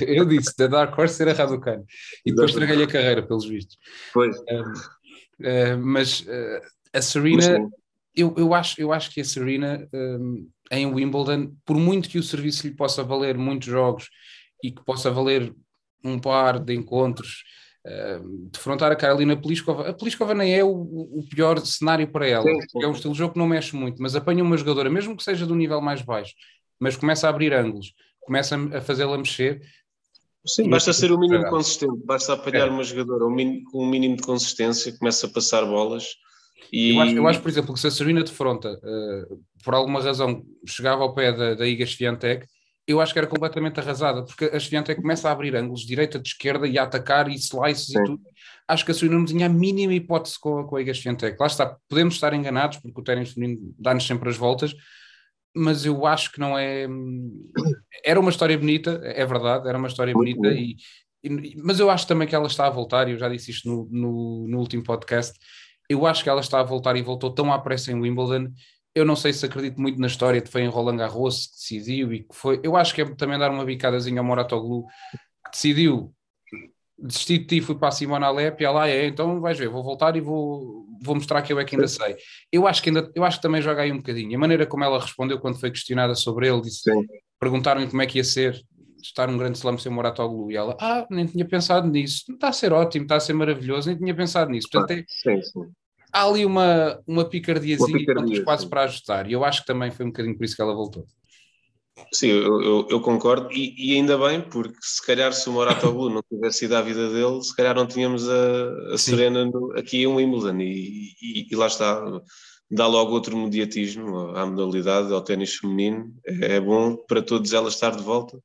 eu 0.06 0.24
disse, 0.24 0.56
da 0.56 0.66
Dark 0.66 0.96
Horse 0.96 1.14
ser 1.14 1.28
a 1.28 1.32
Raducano. 1.32 1.84
E 2.24 2.30
depois 2.30 2.52
traguei 2.52 2.82
a 2.82 2.86
carreira, 2.86 3.22
pelos 3.22 3.44
vistos. 3.44 3.76
Pois. 4.12 4.36
Uh, 4.38 5.78
mas 5.78 6.20
uh, 6.20 6.60
a 6.92 7.02
Serena, 7.02 7.68
eu, 8.14 8.34
eu, 8.36 8.54
acho, 8.54 8.80
eu 8.80 8.92
acho 8.92 9.10
que 9.10 9.20
a 9.20 9.24
Serena 9.24 9.88
um, 9.92 10.48
em 10.70 10.86
Wimbledon, 10.86 11.52
por 11.64 11.76
muito 11.76 12.08
que 12.08 12.18
o 12.18 12.22
serviço 12.22 12.66
lhe 12.66 12.74
possa 12.74 13.02
valer 13.02 13.36
muitos 13.36 13.68
jogos 13.68 14.08
e 14.62 14.70
que 14.70 14.84
possa 14.84 15.10
valer 15.10 15.54
um 16.04 16.18
par 16.18 16.58
de 16.58 16.74
encontros 16.74 17.42
defrontar 18.52 18.92
a 18.92 18.96
Carolina 18.96 19.36
Pliskova. 19.36 19.88
A 19.88 19.92
Pliskova 19.92 20.34
nem 20.34 20.54
é 20.54 20.62
o, 20.62 20.70
o 20.70 21.24
pior 21.30 21.58
cenário 21.64 22.06
para 22.10 22.26
ela, 22.26 22.42
sim, 22.42 22.60
sim. 22.68 22.82
é 22.82 22.86
um 22.86 22.92
estilo 22.92 23.12
de 23.12 23.18
jogo 23.18 23.32
que 23.32 23.38
não 23.38 23.48
mexe 23.48 23.74
muito, 23.74 24.02
mas 24.02 24.14
apanha 24.14 24.44
uma 24.44 24.56
jogadora, 24.56 24.90
mesmo 24.90 25.16
que 25.16 25.24
seja 25.24 25.46
do 25.46 25.54
nível 25.54 25.80
mais 25.80 26.02
baixo, 26.02 26.34
mas 26.78 26.96
começa 26.96 27.26
a 27.26 27.30
abrir 27.30 27.52
ângulos, 27.54 27.94
começa 28.20 28.56
a 28.74 28.80
fazê-la 28.80 29.16
mexer. 29.16 29.62
Sim, 30.44 30.68
basta 30.70 30.92
ser 30.92 31.12
o 31.12 31.18
mínimo 31.18 31.48
consistente, 31.48 32.04
basta 32.04 32.34
apanhar 32.34 32.68
é. 32.68 32.70
uma 32.70 32.82
jogadora 32.82 33.26
um 33.26 33.64
com 33.64 33.84
um 33.84 33.88
mínimo 33.88 34.16
de 34.16 34.22
consistência, 34.22 34.96
começa 34.98 35.26
a 35.26 35.30
passar 35.30 35.64
bolas. 35.64 36.04
E... 36.72 36.94
Eu, 36.94 37.00
acho, 37.00 37.14
eu 37.14 37.28
acho, 37.28 37.40
por 37.40 37.48
exemplo, 37.48 37.74
que 37.74 37.80
se 37.80 37.86
a 37.86 37.90
Serena 37.90 38.22
defronta, 38.22 38.72
uh, 38.72 39.40
por 39.64 39.74
alguma 39.74 40.02
razão, 40.02 40.42
chegava 40.66 41.02
ao 41.02 41.14
pé 41.14 41.32
da, 41.32 41.54
da 41.54 41.66
Iga 41.66 41.86
Swiatek, 41.86 42.46
eu 42.90 43.00
acho 43.00 43.12
que 43.12 43.18
era 43.18 43.28
completamente 43.28 43.78
arrasada, 43.78 44.24
porque 44.24 44.46
a 44.46 44.58
Sviantec 44.58 45.00
começa 45.00 45.28
a 45.28 45.32
abrir 45.32 45.54
ângulos, 45.54 45.86
direita 45.86 46.18
de 46.18 46.28
esquerda 46.28 46.66
e 46.66 46.76
a 46.78 46.82
atacar 46.82 47.28
e 47.28 47.34
slices 47.36 47.86
Sim. 47.86 48.00
e 48.00 48.04
tudo. 48.04 48.22
Acho 48.66 48.84
que 48.84 48.90
a 48.90 48.94
Suína 48.94 49.16
não 49.16 49.24
tinha 49.24 49.46
a 49.46 49.48
mínima 49.48 49.94
hipótese 49.94 50.38
com, 50.40 50.64
com 50.64 50.76
a 50.76 50.80
Iga 50.80 50.92
Sviantec. 50.92 51.36
Lá 51.38 51.46
está, 51.46 51.76
podemos 51.88 52.14
estar 52.14 52.32
enganados, 52.34 52.78
porque 52.78 53.00
o 53.00 53.04
ténis 53.04 53.32
feminino 53.32 53.74
dá-nos 53.78 54.06
sempre 54.06 54.28
as 54.28 54.36
voltas, 54.36 54.74
mas 55.54 55.84
eu 55.84 56.04
acho 56.04 56.32
que 56.32 56.40
não 56.40 56.58
é. 56.58 56.86
Era 58.04 58.18
uma 58.18 58.30
história 58.30 58.58
bonita, 58.58 59.00
é 59.04 59.24
verdade, 59.24 59.68
era 59.68 59.78
uma 59.78 59.88
história 59.88 60.12
bonita, 60.12 60.48
e, 60.48 60.76
e, 61.22 61.56
mas 61.62 61.78
eu 61.78 61.90
acho 61.90 62.06
também 62.06 62.26
que 62.26 62.34
ela 62.34 62.46
está 62.46 62.66
a 62.66 62.70
voltar, 62.70 63.08
e 63.08 63.12
eu 63.12 63.18
já 63.18 63.28
disse 63.28 63.50
isto 63.52 63.68
no, 63.68 63.88
no, 63.90 64.48
no 64.48 64.58
último 64.58 64.82
podcast. 64.82 65.38
Eu 65.90 66.06
acho 66.06 66.22
que 66.22 66.30
ela 66.30 66.40
está 66.40 66.60
a 66.60 66.64
voltar 66.64 66.96
e 66.96 67.02
voltou 67.02 67.30
tão 67.30 67.52
à 67.52 67.58
pressa 67.58 67.92
em 67.92 68.00
Wimbledon 68.00 68.50
eu 68.94 69.04
não 69.04 69.14
sei 69.14 69.32
se 69.32 69.46
acredito 69.46 69.80
muito 69.80 70.00
na 70.00 70.06
história 70.06 70.40
que 70.40 70.50
foi 70.50 70.62
em 70.62 70.68
Roland 70.68 70.96
Garros 70.96 71.46
que 71.46 71.52
decidiu 71.52 72.12
e 72.12 72.24
que 72.24 72.34
foi. 72.34 72.60
Eu 72.62 72.76
acho 72.76 72.94
que 72.94 73.02
é 73.02 73.14
também 73.14 73.38
dar 73.38 73.50
uma 73.50 73.64
bicadazinha 73.64 74.20
ao 74.20 74.24
Moratoglu 74.24 74.84
que 75.44 75.50
decidiu 75.52 76.12
desistir 76.98 77.38
de 77.38 77.44
ti, 77.46 77.56
e 77.58 77.60
fui 77.62 77.76
para 77.76 77.88
a 77.88 77.92
Simona 77.92 78.26
Alep 78.26 78.60
e 78.60 78.64
ela 78.64 78.86
é, 78.86 79.06
então 79.06 79.40
vais 79.40 79.58
ver, 79.58 79.70
vou 79.70 79.82
voltar 79.82 80.16
e 80.16 80.20
vou, 80.20 80.86
vou 81.02 81.14
mostrar 81.14 81.40
que 81.40 81.50
eu 81.50 81.58
é 81.58 81.64
que 81.64 81.74
ainda 81.74 81.88
sei. 81.88 82.16
Eu 82.52 82.66
acho 82.66 82.82
que 82.82 82.90
ainda, 82.90 83.10
eu 83.14 83.24
acho 83.24 83.38
que 83.38 83.42
também 83.42 83.62
joga 83.62 83.82
aí 83.82 83.90
um 83.90 83.98
bocadinho. 83.98 84.36
A 84.36 84.38
maneira 84.38 84.66
como 84.66 84.84
ela 84.84 85.00
respondeu 85.00 85.38
quando 85.38 85.58
foi 85.58 85.70
questionada 85.70 86.14
sobre 86.14 86.48
ele, 86.48 86.60
disse, 86.60 86.90
perguntaram-lhe 87.38 87.88
como 87.88 88.02
é 88.02 88.06
que 88.06 88.18
ia 88.18 88.24
ser 88.24 88.60
estar 89.02 89.28
um 89.28 89.38
grande 89.38 89.58
slam 89.58 89.78
sem 89.78 89.92
Moratoglu 89.92 90.50
e 90.50 90.56
ela, 90.56 90.76
ah, 90.80 91.06
nem 91.10 91.26
tinha 91.26 91.46
pensado 91.46 91.88
nisso, 91.88 92.32
está 92.32 92.48
a 92.48 92.52
ser 92.52 92.72
ótimo, 92.72 93.04
está 93.04 93.16
a 93.16 93.20
ser 93.20 93.32
maravilhoso, 93.32 93.88
nem 93.88 93.98
tinha 93.98 94.14
pensado 94.14 94.50
nisso. 94.50 94.68
Portanto, 94.70 94.98
é, 94.98 95.04
sim, 95.06 95.42
sim. 95.42 95.70
Há 96.12 96.24
ali 96.24 96.44
uma, 96.44 97.00
uma 97.06 97.24
picardiazinha 97.24 97.88
uma 97.88 97.98
picardia, 97.98 98.44
quase 98.44 98.68
para 98.68 98.82
ajustar, 98.82 99.28
e 99.28 99.32
eu 99.32 99.44
acho 99.44 99.60
que 99.60 99.66
também 99.66 99.90
foi 99.90 100.04
um 100.04 100.08
bocadinho 100.10 100.36
por 100.36 100.44
isso 100.44 100.56
que 100.56 100.62
ela 100.62 100.74
voltou. 100.74 101.06
Sim, 102.12 102.28
eu, 102.28 102.62
eu, 102.62 102.86
eu 102.90 103.00
concordo, 103.00 103.52
e, 103.52 103.74
e, 103.76 103.94
ainda 103.94 104.16
bem, 104.18 104.40
porque 104.40 104.76
se 104.80 105.04
calhar 105.04 105.32
se 105.32 105.48
o 105.48 105.52
Moratoglu 105.52 106.10
não 106.10 106.22
tivesse 106.22 106.60
sido 106.60 106.74
a 106.74 106.82
vida 106.82 107.08
dele, 107.10 107.42
se 107.42 107.54
calhar 107.54 107.74
não 107.74 107.86
tínhamos 107.86 108.28
a, 108.28 108.94
a 108.94 108.98
Serena 108.98 109.44
no, 109.44 109.72
aqui 109.76 110.02
em 110.02 110.06
Wimbledon, 110.06 110.58
e, 110.60 111.12
e, 111.22 111.46
e, 111.50 111.56
lá 111.56 111.66
está, 111.66 112.02
dá 112.70 112.86
logo 112.86 113.12
outro 113.12 113.36
mediatismo 113.36 114.34
à 114.36 114.46
modalidade, 114.46 115.12
ao 115.12 115.22
ténis 115.22 115.56
feminino, 115.56 116.12
é, 116.26 116.56
é, 116.56 116.60
bom 116.60 116.96
para 116.96 117.22
todos 117.22 117.52
ela 117.52 117.68
estar 117.68 117.94
de 117.94 118.02
volta, 118.02 118.38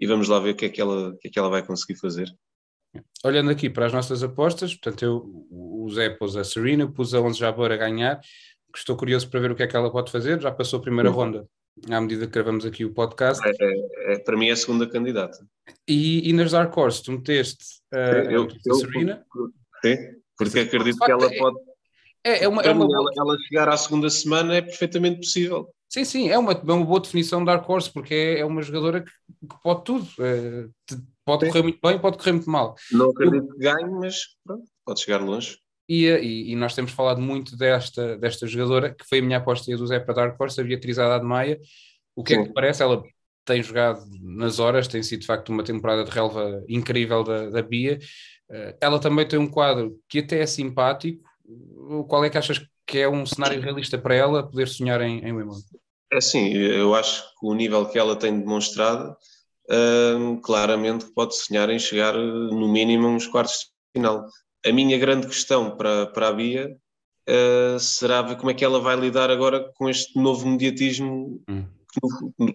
e 0.00 0.06
vamos 0.06 0.28
lá 0.28 0.38
ver 0.38 0.50
o 0.50 0.54
que 0.54 0.66
é 0.66 0.68
que 0.68 0.80
ela, 0.80 1.10
o 1.10 1.18
que 1.18 1.28
é 1.28 1.30
que 1.30 1.38
ela 1.38 1.48
vai 1.48 1.64
conseguir 1.64 1.98
fazer. 1.98 2.28
Olhando 3.24 3.50
aqui 3.50 3.68
para 3.68 3.86
as 3.86 3.92
nossas 3.92 4.22
apostas, 4.22 4.74
portanto, 4.74 5.04
eu, 5.04 5.46
o 5.50 5.88
Zé 5.90 6.10
pôs 6.10 6.36
a 6.36 6.44
Serena, 6.44 6.90
pus 6.90 7.12
a 7.14 7.20
Onze 7.20 7.38
Jabeur 7.38 7.72
a 7.72 7.76
ganhar, 7.76 8.20
estou 8.74 8.96
curioso 8.96 9.28
para 9.28 9.40
ver 9.40 9.50
o 9.50 9.54
que 9.56 9.62
é 9.62 9.66
que 9.66 9.76
ela 9.76 9.90
pode 9.90 10.10
fazer, 10.10 10.40
já 10.40 10.50
passou 10.50 10.78
a 10.78 10.82
primeira 10.82 11.10
uhum. 11.10 11.16
ronda, 11.16 11.48
à 11.90 12.00
medida 12.00 12.26
que 12.26 12.32
gravamos 12.32 12.64
aqui 12.64 12.84
o 12.84 12.94
podcast. 12.94 13.46
É, 13.46 13.52
é, 13.60 14.14
é, 14.14 14.18
para 14.18 14.36
mim 14.36 14.48
é 14.48 14.52
a 14.52 14.56
segunda 14.56 14.88
candidata. 14.88 15.38
E, 15.86 16.28
e 16.28 16.32
nas 16.32 16.52
Dark 16.52 16.74
Horse, 16.76 17.02
tu 17.02 17.12
meteste 17.12 17.64
uh, 17.92 18.30
eu, 18.30 18.46
a 18.46 18.74
Serena? 18.74 19.24
Sim, 19.84 19.96
porque 20.36 20.60
acredito 20.60 20.98
que 20.98 21.10
ela 21.10 21.26
é, 21.26 21.38
pode... 21.38 21.56
É, 22.24 22.44
é 22.44 22.48
uma, 22.48 22.62
é 22.62 22.72
uma... 22.72 22.84
Ela, 22.84 23.10
ela 23.18 23.38
chegar 23.46 23.68
à 23.68 23.76
segunda 23.76 24.08
semana 24.08 24.56
é 24.56 24.62
perfeitamente 24.62 25.20
possível. 25.20 25.68
Sim, 25.88 26.04
sim, 26.04 26.28
é 26.28 26.38
uma, 26.38 26.52
é 26.52 26.72
uma 26.72 26.84
boa 26.84 27.00
definição 27.00 27.40
de 27.40 27.46
Dark 27.46 27.68
Horse, 27.68 27.90
porque 27.90 28.14
é, 28.14 28.40
é 28.40 28.44
uma 28.44 28.60
jogadora 28.62 29.02
que, 29.02 29.10
que 29.10 29.62
pode 29.62 29.84
tudo. 29.84 30.06
É, 30.20 30.68
pode 31.24 31.46
sim. 31.46 31.50
correr 31.50 31.62
muito 31.62 31.78
bem, 31.82 31.98
pode 31.98 32.18
correr 32.18 32.32
muito 32.32 32.50
mal. 32.50 32.74
Não 32.92 33.10
acredito 33.10 33.48
que 33.48 33.58
ganhe, 33.58 33.90
mas 33.98 34.16
pronto, 34.44 34.64
pode 34.84 35.00
chegar 35.00 35.22
longe. 35.22 35.58
E, 35.88 36.06
e, 36.06 36.52
e, 36.52 36.56
nós 36.56 36.74
temos 36.74 36.92
falado 36.92 37.20
muito 37.20 37.56
desta, 37.56 38.18
desta 38.18 38.46
jogadora, 38.46 38.94
que 38.94 39.06
foi 39.08 39.20
a 39.20 39.22
minha 39.22 39.38
aposta 39.38 39.74
do 39.74 39.86
Zé 39.86 39.98
para 39.98 40.14
Dark 40.14 40.38
Horse, 40.38 40.60
a 40.60 40.64
Beatriz 40.64 40.98
Haddad 40.98 41.24
Maia. 41.24 41.58
O 42.14 42.22
que 42.22 42.34
sim. 42.34 42.40
é 42.40 42.44
que 42.44 42.52
parece? 42.52 42.82
Ela 42.82 43.02
tem 43.46 43.62
jogado 43.62 44.04
nas 44.20 44.58
horas, 44.58 44.86
tem 44.86 45.02
sido 45.02 45.20
de 45.20 45.26
facto 45.26 45.48
uma 45.48 45.64
temporada 45.64 46.04
de 46.04 46.10
relva 46.10 46.62
incrível 46.68 47.24
da, 47.24 47.48
da 47.48 47.62
Bia. 47.62 47.98
Uh, 48.50 48.76
ela 48.78 48.98
também 49.00 49.26
tem 49.26 49.38
um 49.38 49.48
quadro 49.50 49.98
que 50.06 50.18
até 50.18 50.40
é 50.40 50.46
simpático. 50.46 51.26
Qual 52.06 52.22
é 52.22 52.28
que 52.28 52.36
achas 52.36 52.58
que 52.58 52.68
é 52.96 53.08
um 53.08 53.26
cenário 53.26 53.60
realista 53.60 53.98
para 53.98 54.14
ela 54.14 54.42
poder 54.42 54.68
sonhar 54.68 55.00
em, 55.02 55.18
em 55.18 55.32
Wimbledon? 55.32 55.60
É 56.10 56.20
sim, 56.20 56.52
eu 56.54 56.94
acho 56.94 57.22
que 57.38 57.46
o 57.46 57.54
nível 57.54 57.84
que 57.86 57.98
ela 57.98 58.16
tem 58.16 58.40
demonstrado, 58.40 59.14
hum, 60.18 60.40
claramente 60.40 61.04
pode 61.12 61.36
sonhar 61.36 61.68
em 61.68 61.78
chegar 61.78 62.14
no 62.14 62.66
mínimo 62.68 63.08
uns 63.08 63.26
quartos 63.26 63.58
de 63.58 64.00
final. 64.00 64.24
A 64.66 64.72
minha 64.72 64.96
grande 64.96 65.26
questão 65.26 65.76
para, 65.76 66.06
para 66.06 66.28
a 66.28 66.32
Bia 66.32 66.74
uh, 67.28 67.78
será 67.78 68.22
ver 68.22 68.36
como 68.36 68.50
é 68.50 68.54
que 68.54 68.64
ela 68.64 68.80
vai 68.80 68.96
lidar 68.96 69.30
agora 69.30 69.70
com 69.74 69.88
este 69.88 70.18
novo 70.18 70.48
mediatismo, 70.48 71.42
hum. 71.48 71.64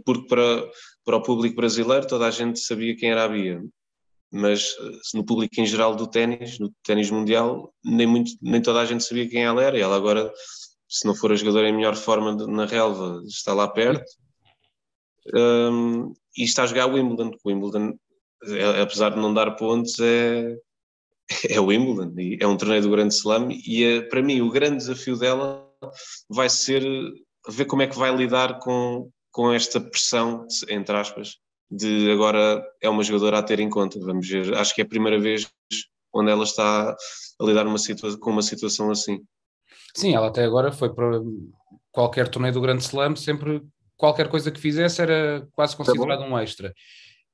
porque 0.03 0.27
para, 0.27 0.69
para 1.05 1.17
o 1.17 1.21
público 1.21 1.55
brasileiro 1.55 2.07
toda 2.07 2.25
a 2.25 2.31
gente 2.31 2.59
sabia 2.59 2.95
quem 2.95 3.11
era 3.11 3.25
a 3.25 3.27
Bia, 3.27 3.61
mas 4.33 4.75
no 5.13 5.23
público 5.23 5.61
em 5.61 5.65
geral 5.65 5.95
do 5.95 6.07
ténis, 6.07 6.57
no 6.57 6.73
ténis 6.83 7.11
mundial, 7.11 7.71
nem, 7.85 8.07
muito, 8.07 8.31
nem 8.41 8.59
toda 8.59 8.79
a 8.81 8.85
gente 8.85 9.03
sabia 9.03 9.29
quem 9.29 9.43
ela 9.43 9.63
era, 9.63 9.77
e 9.77 9.81
ela 9.81 9.95
agora, 9.95 10.33
se 10.89 11.05
não 11.05 11.13
for 11.13 11.31
a 11.31 11.35
jogadora 11.35 11.69
em 11.69 11.73
melhor 11.73 11.95
forma 11.95 12.35
de, 12.35 12.47
na 12.47 12.65
relva, 12.65 13.21
está 13.27 13.53
lá 13.53 13.67
perto, 13.67 14.03
um, 15.35 16.13
e 16.35 16.43
está 16.43 16.63
a 16.63 16.65
jogar 16.65 16.87
Wimbledon, 16.87 17.31
Wimbledon, 17.45 17.93
é, 18.47 18.81
apesar 18.81 19.11
de 19.11 19.19
não 19.19 19.31
dar 19.31 19.51
pontos, 19.51 19.99
é, 19.99 20.57
é 21.49 21.59
Wimbledon, 21.59 22.15
é 22.39 22.47
um 22.47 22.57
torneio 22.57 22.81
do 22.81 22.89
Grande 22.89 23.13
Slam, 23.13 23.49
e 23.51 23.83
é, 23.83 24.01
para 24.01 24.23
mim 24.23 24.41
o 24.41 24.49
grande 24.49 24.77
desafio 24.77 25.15
dela 25.15 25.63
vai 26.27 26.49
ser 26.49 26.83
ver 27.49 27.65
como 27.65 27.83
é 27.83 27.87
que 27.87 27.99
vai 27.99 28.15
lidar 28.15 28.57
com, 28.57 29.11
com 29.31 29.53
esta 29.53 29.79
pressão, 29.79 30.47
entre 30.69 30.95
aspas, 30.95 31.37
de 31.75 32.11
agora 32.11 32.63
é 32.81 32.89
uma 32.89 33.03
jogadora 33.03 33.39
a 33.39 33.43
ter 33.43 33.59
em 33.59 33.69
conta. 33.69 33.99
Vamos 33.99 34.27
ver, 34.27 34.53
acho 34.55 34.75
que 34.75 34.81
é 34.81 34.83
a 34.83 34.87
primeira 34.87 35.19
vez 35.19 35.47
onde 36.13 36.31
ela 36.31 36.43
está 36.43 36.95
a 37.39 37.43
lidar 37.43 37.65
uma 37.65 37.77
com 38.19 38.29
uma 38.29 38.41
situação 38.41 38.91
assim. 38.91 39.19
Sim, 39.95 40.13
ela 40.15 40.27
até 40.27 40.43
agora 40.43 40.71
foi 40.71 40.93
para 40.93 41.19
qualquer 41.91 42.27
torneio 42.27 42.53
do 42.53 42.61
Grande 42.61 42.83
Slam 42.83 43.15
sempre 43.15 43.61
qualquer 43.97 44.27
coisa 44.27 44.51
que 44.51 44.59
fizesse 44.59 45.01
era 45.01 45.47
quase 45.53 45.73
tá 45.75 45.83
considerado 45.83 46.23
um 46.23 46.37
extra. 46.37 46.73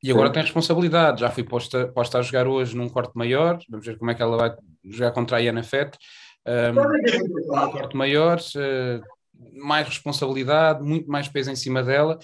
E 0.01 0.11
agora 0.11 0.27
Sim. 0.27 0.33
tem 0.33 0.43
responsabilidade. 0.43 1.21
Já 1.21 1.29
fui 1.29 1.43
posta, 1.43 1.87
posta 1.89 2.19
a 2.19 2.21
jogar 2.21 2.47
hoje 2.47 2.75
num 2.75 2.87
corte 2.87 3.11
maior. 3.15 3.59
Vamos 3.69 3.85
ver 3.85 3.97
como 3.97 4.11
é 4.11 4.15
que 4.15 4.21
ela 4.21 4.37
vai 4.37 4.55
jogar 4.85 5.11
contra 5.11 5.37
a 5.37 5.39
Iana 5.41 5.63
Fett. 5.63 5.97
Um, 6.47 7.53
um 7.53 7.71
corte 7.71 7.97
maior, 7.97 8.39
uh, 8.39 9.61
mais 9.61 9.87
responsabilidade, 9.87 10.81
muito 10.81 11.09
mais 11.09 11.27
peso 11.27 11.51
em 11.51 11.55
cima 11.55 11.83
dela. 11.83 12.17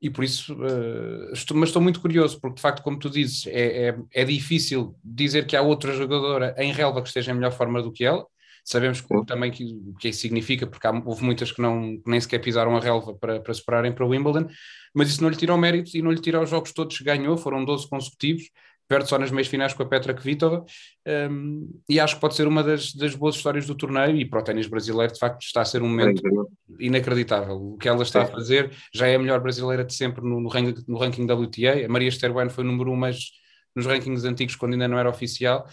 E 0.00 0.08
por 0.08 0.22
isso, 0.22 0.54
uh, 0.54 1.32
estou, 1.32 1.56
mas 1.56 1.70
estou 1.70 1.82
muito 1.82 2.00
curioso, 2.00 2.40
porque 2.40 2.56
de 2.56 2.60
facto, 2.62 2.82
como 2.82 2.98
tu 2.98 3.10
dizes, 3.10 3.46
é, 3.48 3.88
é, 3.88 3.98
é 4.12 4.24
difícil 4.24 4.96
dizer 5.02 5.46
que 5.46 5.56
há 5.56 5.62
outra 5.62 5.92
jogadora 5.92 6.54
em 6.56 6.72
relva 6.72 7.02
que 7.02 7.08
esteja 7.08 7.32
em 7.32 7.34
melhor 7.34 7.52
forma 7.52 7.82
do 7.82 7.90
que 7.92 8.04
ela. 8.04 8.24
Sabemos 8.64 9.00
que, 9.00 9.24
também 9.24 9.50
que, 9.50 9.64
o 9.64 9.94
que 9.94 10.10
isso 10.10 10.20
significa, 10.20 10.66
porque 10.66 10.86
há, 10.86 10.92
houve 11.04 11.24
muitas 11.24 11.50
que, 11.50 11.60
não, 11.60 11.98
que 11.98 12.10
nem 12.10 12.20
sequer 12.20 12.38
pisaram 12.38 12.76
a 12.76 12.80
relva 12.80 13.14
para, 13.14 13.40
para 13.40 13.54
superarem 13.54 13.92
para 13.92 14.04
o 14.04 14.10
Wimbledon, 14.10 14.46
mas 14.94 15.08
isso 15.08 15.22
não 15.22 15.30
lhe 15.30 15.36
tira 15.36 15.54
o 15.54 15.58
mérito 15.58 15.96
e 15.96 16.02
não 16.02 16.12
lhe 16.12 16.20
tira 16.20 16.40
os 16.40 16.50
jogos 16.50 16.72
todos 16.72 16.98
que 16.98 17.04
ganhou, 17.04 17.36
foram 17.36 17.64
12 17.64 17.88
consecutivos, 17.88 18.44
perde 18.88 19.08
só 19.08 19.18
nas 19.18 19.30
meias 19.30 19.48
finais 19.48 19.74
com 19.74 19.82
a 19.82 19.86
Petra 19.86 20.14
Kvitova, 20.14 20.64
um, 21.30 21.80
e 21.88 22.00
acho 22.00 22.14
que 22.14 22.20
pode 22.20 22.34
ser 22.34 22.48
uma 22.48 22.62
das, 22.62 22.94
das, 22.94 23.14
boas 23.14 23.36
histórias 23.36 23.66
do 23.66 23.74
torneio, 23.74 24.16
e 24.16 24.24
para 24.24 24.40
o 24.40 24.42
ténis 24.42 24.66
brasileiro, 24.66 25.12
de 25.12 25.18
facto, 25.18 25.42
está 25.42 25.60
a 25.60 25.64
ser 25.64 25.82
um 25.82 25.88
momento 25.88 26.22
inacreditável. 26.80 27.56
O 27.56 27.76
que 27.76 27.88
ela 27.88 28.02
está 28.02 28.22
a 28.22 28.26
fazer 28.26 28.72
já 28.94 29.06
é 29.06 29.16
a 29.16 29.18
melhor 29.18 29.40
brasileira 29.40 29.84
de 29.84 29.94
sempre 29.94 30.22
no, 30.22 30.40
no, 30.40 30.48
ranking, 30.48 30.82
no 30.88 30.96
ranking 30.96 31.24
WTA. 31.24 31.84
A 31.84 31.88
Maria 31.88 32.10
Sterwan 32.10 32.48
foi 32.48 32.64
o 32.64 32.66
número 32.66 32.90
um, 32.90 32.96
mas 32.96 33.30
nos 33.76 33.86
rankings 33.86 34.24
antigos, 34.24 34.56
quando 34.56 34.72
ainda 34.72 34.88
não 34.88 34.98
era 34.98 35.08
oficial. 35.08 35.68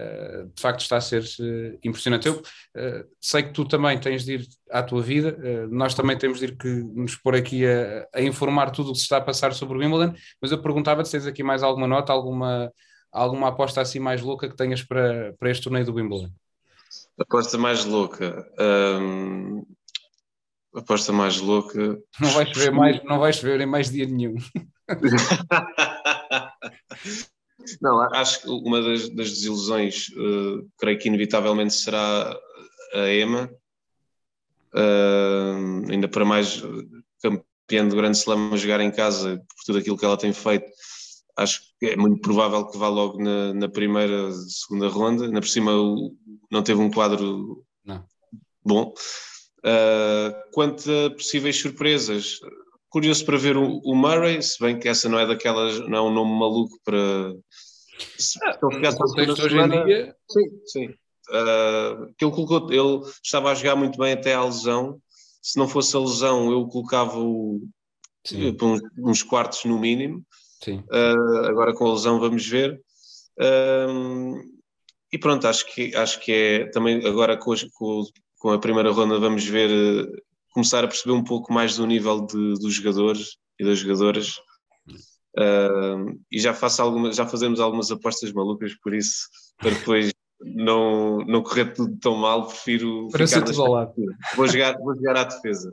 Eh, 0.00 0.44
de 0.54 0.62
facto 0.62 0.82
está 0.82 0.98
a 0.98 1.00
ser 1.00 1.24
uh, 1.40 1.76
impressionante. 1.82 2.28
Eu 2.28 2.36
uh, 2.36 3.04
sei 3.20 3.42
que 3.42 3.52
tu 3.52 3.64
também 3.64 3.98
tens 3.98 4.24
de 4.24 4.34
ir 4.34 4.46
à 4.70 4.80
tua 4.80 5.02
vida, 5.02 5.36
nós 5.70 5.92
também 5.92 6.16
temos 6.16 6.38
de 6.38 6.44
ir 6.44 6.56
que 6.56 6.68
nos 6.68 7.16
pôr 7.16 7.34
aqui 7.34 7.66
a, 7.66 8.06
a, 8.14 8.22
informar 8.22 8.70
tudo 8.70 8.90
o 8.90 8.92
que 8.92 8.98
se 8.98 9.04
está 9.04 9.16
a 9.16 9.20
passar 9.20 9.52
sobre 9.54 9.76
o 9.76 9.80
Wimbledon, 9.80 10.14
mas 10.40 10.52
eu 10.52 10.62
perguntava 10.62 11.04
se 11.04 11.10
tens 11.10 11.26
aqui 11.26 11.42
mais 11.42 11.64
alguma 11.64 11.88
nota, 11.88 12.12
alguma, 12.12 12.72
alguma 13.10 13.48
aposta 13.48 13.80
assim 13.80 13.98
mais 13.98 14.22
louca 14.22 14.48
que 14.48 14.56
tenhas 14.56 14.84
para, 14.84 15.34
para 15.36 15.50
este 15.50 15.64
torneio 15.64 15.86
do 15.86 15.94
Wimbledon. 15.94 16.30
Aposta 17.18 17.58
mais 17.58 17.84
louca. 17.84 18.46
Aposta 20.72 21.12
mais 21.12 21.40
louca. 21.40 21.98
Não 22.20 22.30
vais 22.30 22.56
ver 22.56 22.70
mais, 22.70 23.02
não 23.02 23.18
vais 23.18 23.42
ver 23.42 23.60
em 23.60 23.66
mais 23.66 23.90
dia 23.90 24.06
nenhum. 24.06 24.36
Não, 27.80 28.00
acho 28.14 28.42
que 28.42 28.48
uma 28.48 28.80
das, 28.80 29.08
das 29.10 29.30
desilusões, 29.30 30.08
uh, 30.10 30.68
creio 30.78 30.98
que 30.98 31.08
inevitavelmente 31.08 31.74
será 31.74 32.38
a 32.94 33.08
EMA, 33.08 33.50
uh, 34.74 35.90
ainda 35.90 36.08
para 36.08 36.24
mais 36.24 36.62
campeã 37.20 37.86
do 37.86 37.96
Grande 37.96 38.16
Slam 38.16 38.52
a 38.52 38.56
jogar 38.56 38.80
em 38.80 38.90
casa, 38.90 39.38
por 39.38 39.64
tudo 39.66 39.78
aquilo 39.78 39.98
que 39.98 40.04
ela 40.04 40.16
tem 40.16 40.32
feito, 40.32 40.70
acho 41.36 41.62
que 41.78 41.86
é 41.86 41.96
muito 41.96 42.20
provável 42.20 42.66
que 42.66 42.76
vá 42.76 42.88
logo 42.88 43.22
na, 43.22 43.54
na 43.54 43.68
primeira, 43.68 44.32
segunda 44.32 44.88
ronda, 44.88 45.24
ainda 45.24 45.40
por 45.40 45.48
cima 45.48 45.72
não 46.50 46.62
teve 46.62 46.80
um 46.80 46.90
quadro 46.90 47.64
não. 47.84 48.04
bom. 48.64 48.92
Uh, 49.58 50.32
quanto 50.52 50.90
a 50.90 51.10
possíveis 51.10 51.56
surpresas, 51.56 52.40
curioso 52.90 53.24
para 53.24 53.36
ver 53.36 53.56
o, 53.56 53.80
o, 53.84 53.94
Murray, 53.94 54.42
se 54.42 54.58
bem 54.60 54.78
que 54.78 54.88
essa 54.88 55.08
não 55.08 55.18
é 55.18 55.26
daquelas, 55.26 55.78
não 55.88 55.98
é 55.98 56.02
um 56.02 56.12
nome 56.12 56.38
maluco 56.38 56.78
para. 56.84 57.34
Se, 58.18 58.38
ah, 58.44 58.58
hoje 58.62 59.58
em 59.58 59.84
dia. 59.84 60.16
Sim, 60.30 60.60
sim. 60.66 60.86
Uh, 61.30 62.14
que 62.16 62.24
ele, 62.24 62.32
colocou, 62.32 62.72
ele 62.72 63.02
estava 63.22 63.50
a 63.50 63.54
jogar 63.54 63.76
muito 63.76 63.98
bem 63.98 64.12
até 64.12 64.34
à 64.34 64.44
lesão. 64.44 65.00
Se 65.42 65.58
não 65.58 65.68
fosse 65.68 65.94
a 65.96 66.00
lesão, 66.00 66.50
eu 66.50 66.66
colocava-o 66.66 67.60
para 68.56 68.66
uns, 68.66 68.80
uns, 68.98 69.22
quartos 69.22 69.64
no 69.64 69.78
mínimo. 69.78 70.24
Uh, 70.66 71.46
agora 71.46 71.74
com 71.74 71.86
a 71.86 71.92
lesão 71.92 72.18
vamos 72.18 72.46
ver. 72.46 72.80
Uh, 73.38 74.40
e 75.12 75.18
pronto, 75.18 75.46
acho 75.46 75.66
que, 75.72 75.94
acho 75.94 76.20
que 76.20 76.32
é 76.32 76.70
também 76.70 77.04
agora 77.06 77.36
com, 77.36 77.54
com, 77.74 78.04
com 78.38 78.50
a 78.50 78.58
primeira 78.58 78.90
ronda 78.90 79.18
vamos 79.18 79.44
ver 79.44 79.70
começar 80.58 80.82
a 80.82 80.88
perceber 80.88 81.12
um 81.12 81.22
pouco 81.22 81.52
mais 81.52 81.76
do 81.76 81.86
nível 81.86 82.26
de, 82.26 82.54
dos 82.54 82.74
jogadores 82.74 83.36
e 83.60 83.64
das 83.64 83.78
jogadoras. 83.78 84.38
Uh, 85.38 86.18
e 86.32 86.40
já, 86.40 86.52
faço 86.52 86.82
algumas, 86.82 87.14
já 87.14 87.24
fazemos 87.24 87.60
algumas 87.60 87.92
apostas 87.92 88.32
malucas, 88.32 88.74
por 88.82 88.92
isso, 88.92 89.28
para 89.56 89.70
depois 89.70 90.12
não, 90.40 91.18
não 91.18 91.44
correr 91.44 91.72
tudo 91.74 91.96
tão 92.00 92.16
mal, 92.16 92.48
prefiro 92.48 93.06
para 93.12 93.24
ficar 93.24 93.42
tudo 93.42 93.62
ao 93.62 93.70
lado. 93.70 93.94
Vou 94.34 94.48
jogar, 94.48 94.76
vou 94.78 94.96
jogar 94.96 95.16
à 95.16 95.24
defesa. 95.24 95.72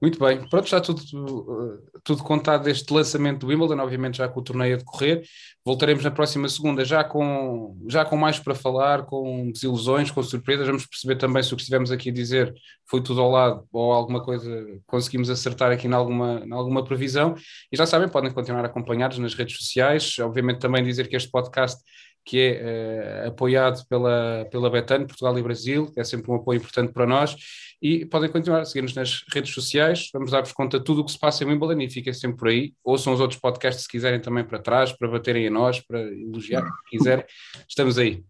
Muito 0.00 0.16
bem, 0.20 0.48
pronto, 0.48 0.64
está 0.64 0.80
tudo, 0.80 1.02
eh, 1.02 1.98
tudo 2.04 2.22
contado 2.22 2.62
deste 2.62 2.92
lançamento 2.92 3.40
do 3.40 3.48
Wimbledon, 3.48 3.82
obviamente 3.82 4.18
já 4.18 4.28
com 4.28 4.38
o 4.38 4.42
torneio 4.44 4.76
a 4.76 4.78
decorrer. 4.78 5.24
Voltaremos 5.64 6.04
na 6.04 6.10
próxima 6.12 6.48
segunda 6.48 6.84
já 6.84 7.02
com, 7.02 7.76
já 7.88 8.04
com 8.04 8.16
mais 8.16 8.38
para 8.38 8.54
falar, 8.54 9.06
com 9.06 9.50
desilusões, 9.50 10.12
com 10.12 10.22
surpresas. 10.22 10.68
Vamos 10.68 10.86
perceber 10.86 11.16
também 11.16 11.42
se 11.42 11.52
o 11.52 11.56
que 11.56 11.62
estivemos 11.62 11.90
aqui 11.90 12.10
a 12.10 12.12
dizer 12.12 12.54
foi 12.88 13.02
tudo 13.02 13.20
ao 13.20 13.28
lado 13.28 13.66
ou 13.72 13.92
alguma 13.92 14.22
coisa 14.22 14.48
conseguimos 14.86 15.28
acertar 15.30 15.72
aqui 15.72 15.88
em 15.88 15.92
alguma, 15.92 16.42
em 16.46 16.52
alguma 16.52 16.84
previsão. 16.84 17.34
E 17.72 17.76
já 17.76 17.84
sabem, 17.84 18.08
podem 18.08 18.30
continuar 18.30 18.64
acompanhados 18.64 19.18
nas 19.18 19.34
redes 19.34 19.56
sociais. 19.56 20.16
Obviamente 20.20 20.60
também 20.60 20.84
dizer 20.84 21.08
que 21.08 21.16
este 21.16 21.28
podcast 21.28 21.82
que 22.28 22.38
é 22.38 23.24
uh, 23.24 23.28
apoiado 23.28 23.82
pela, 23.88 24.46
pela 24.50 24.68
Betano, 24.68 25.06
Portugal 25.06 25.38
e 25.38 25.42
Brasil, 25.42 25.90
que 25.90 25.98
é 25.98 26.04
sempre 26.04 26.30
um 26.30 26.34
apoio 26.34 26.58
importante 26.58 26.92
para 26.92 27.06
nós, 27.06 27.34
e 27.80 28.04
podem 28.04 28.30
continuar 28.30 28.60
a 28.60 28.64
seguir-nos 28.66 28.94
nas 28.94 29.24
redes 29.32 29.54
sociais, 29.54 30.10
vamos 30.12 30.30
dar-vos 30.30 30.52
conta 30.52 30.78
de 30.78 30.84
tudo 30.84 31.00
o 31.00 31.04
que 31.06 31.12
se 31.12 31.18
passa 31.18 31.42
em 31.42 31.46
Wimbledon 31.46 31.80
e 31.80 31.88
fiquem 31.88 32.12
sempre 32.12 32.36
por 32.36 32.48
aí, 32.48 32.74
ouçam 32.84 33.14
os 33.14 33.20
outros 33.20 33.40
podcasts 33.40 33.84
se 33.84 33.88
quiserem 33.88 34.20
também 34.20 34.44
para 34.44 34.58
trás, 34.58 34.92
para 34.92 35.08
baterem 35.08 35.46
a 35.46 35.50
nós, 35.50 35.80
para 35.80 36.00
elogiar, 36.02 36.64
se 36.64 36.98
quiserem, 36.98 37.24
estamos 37.66 37.96
aí. 37.96 38.22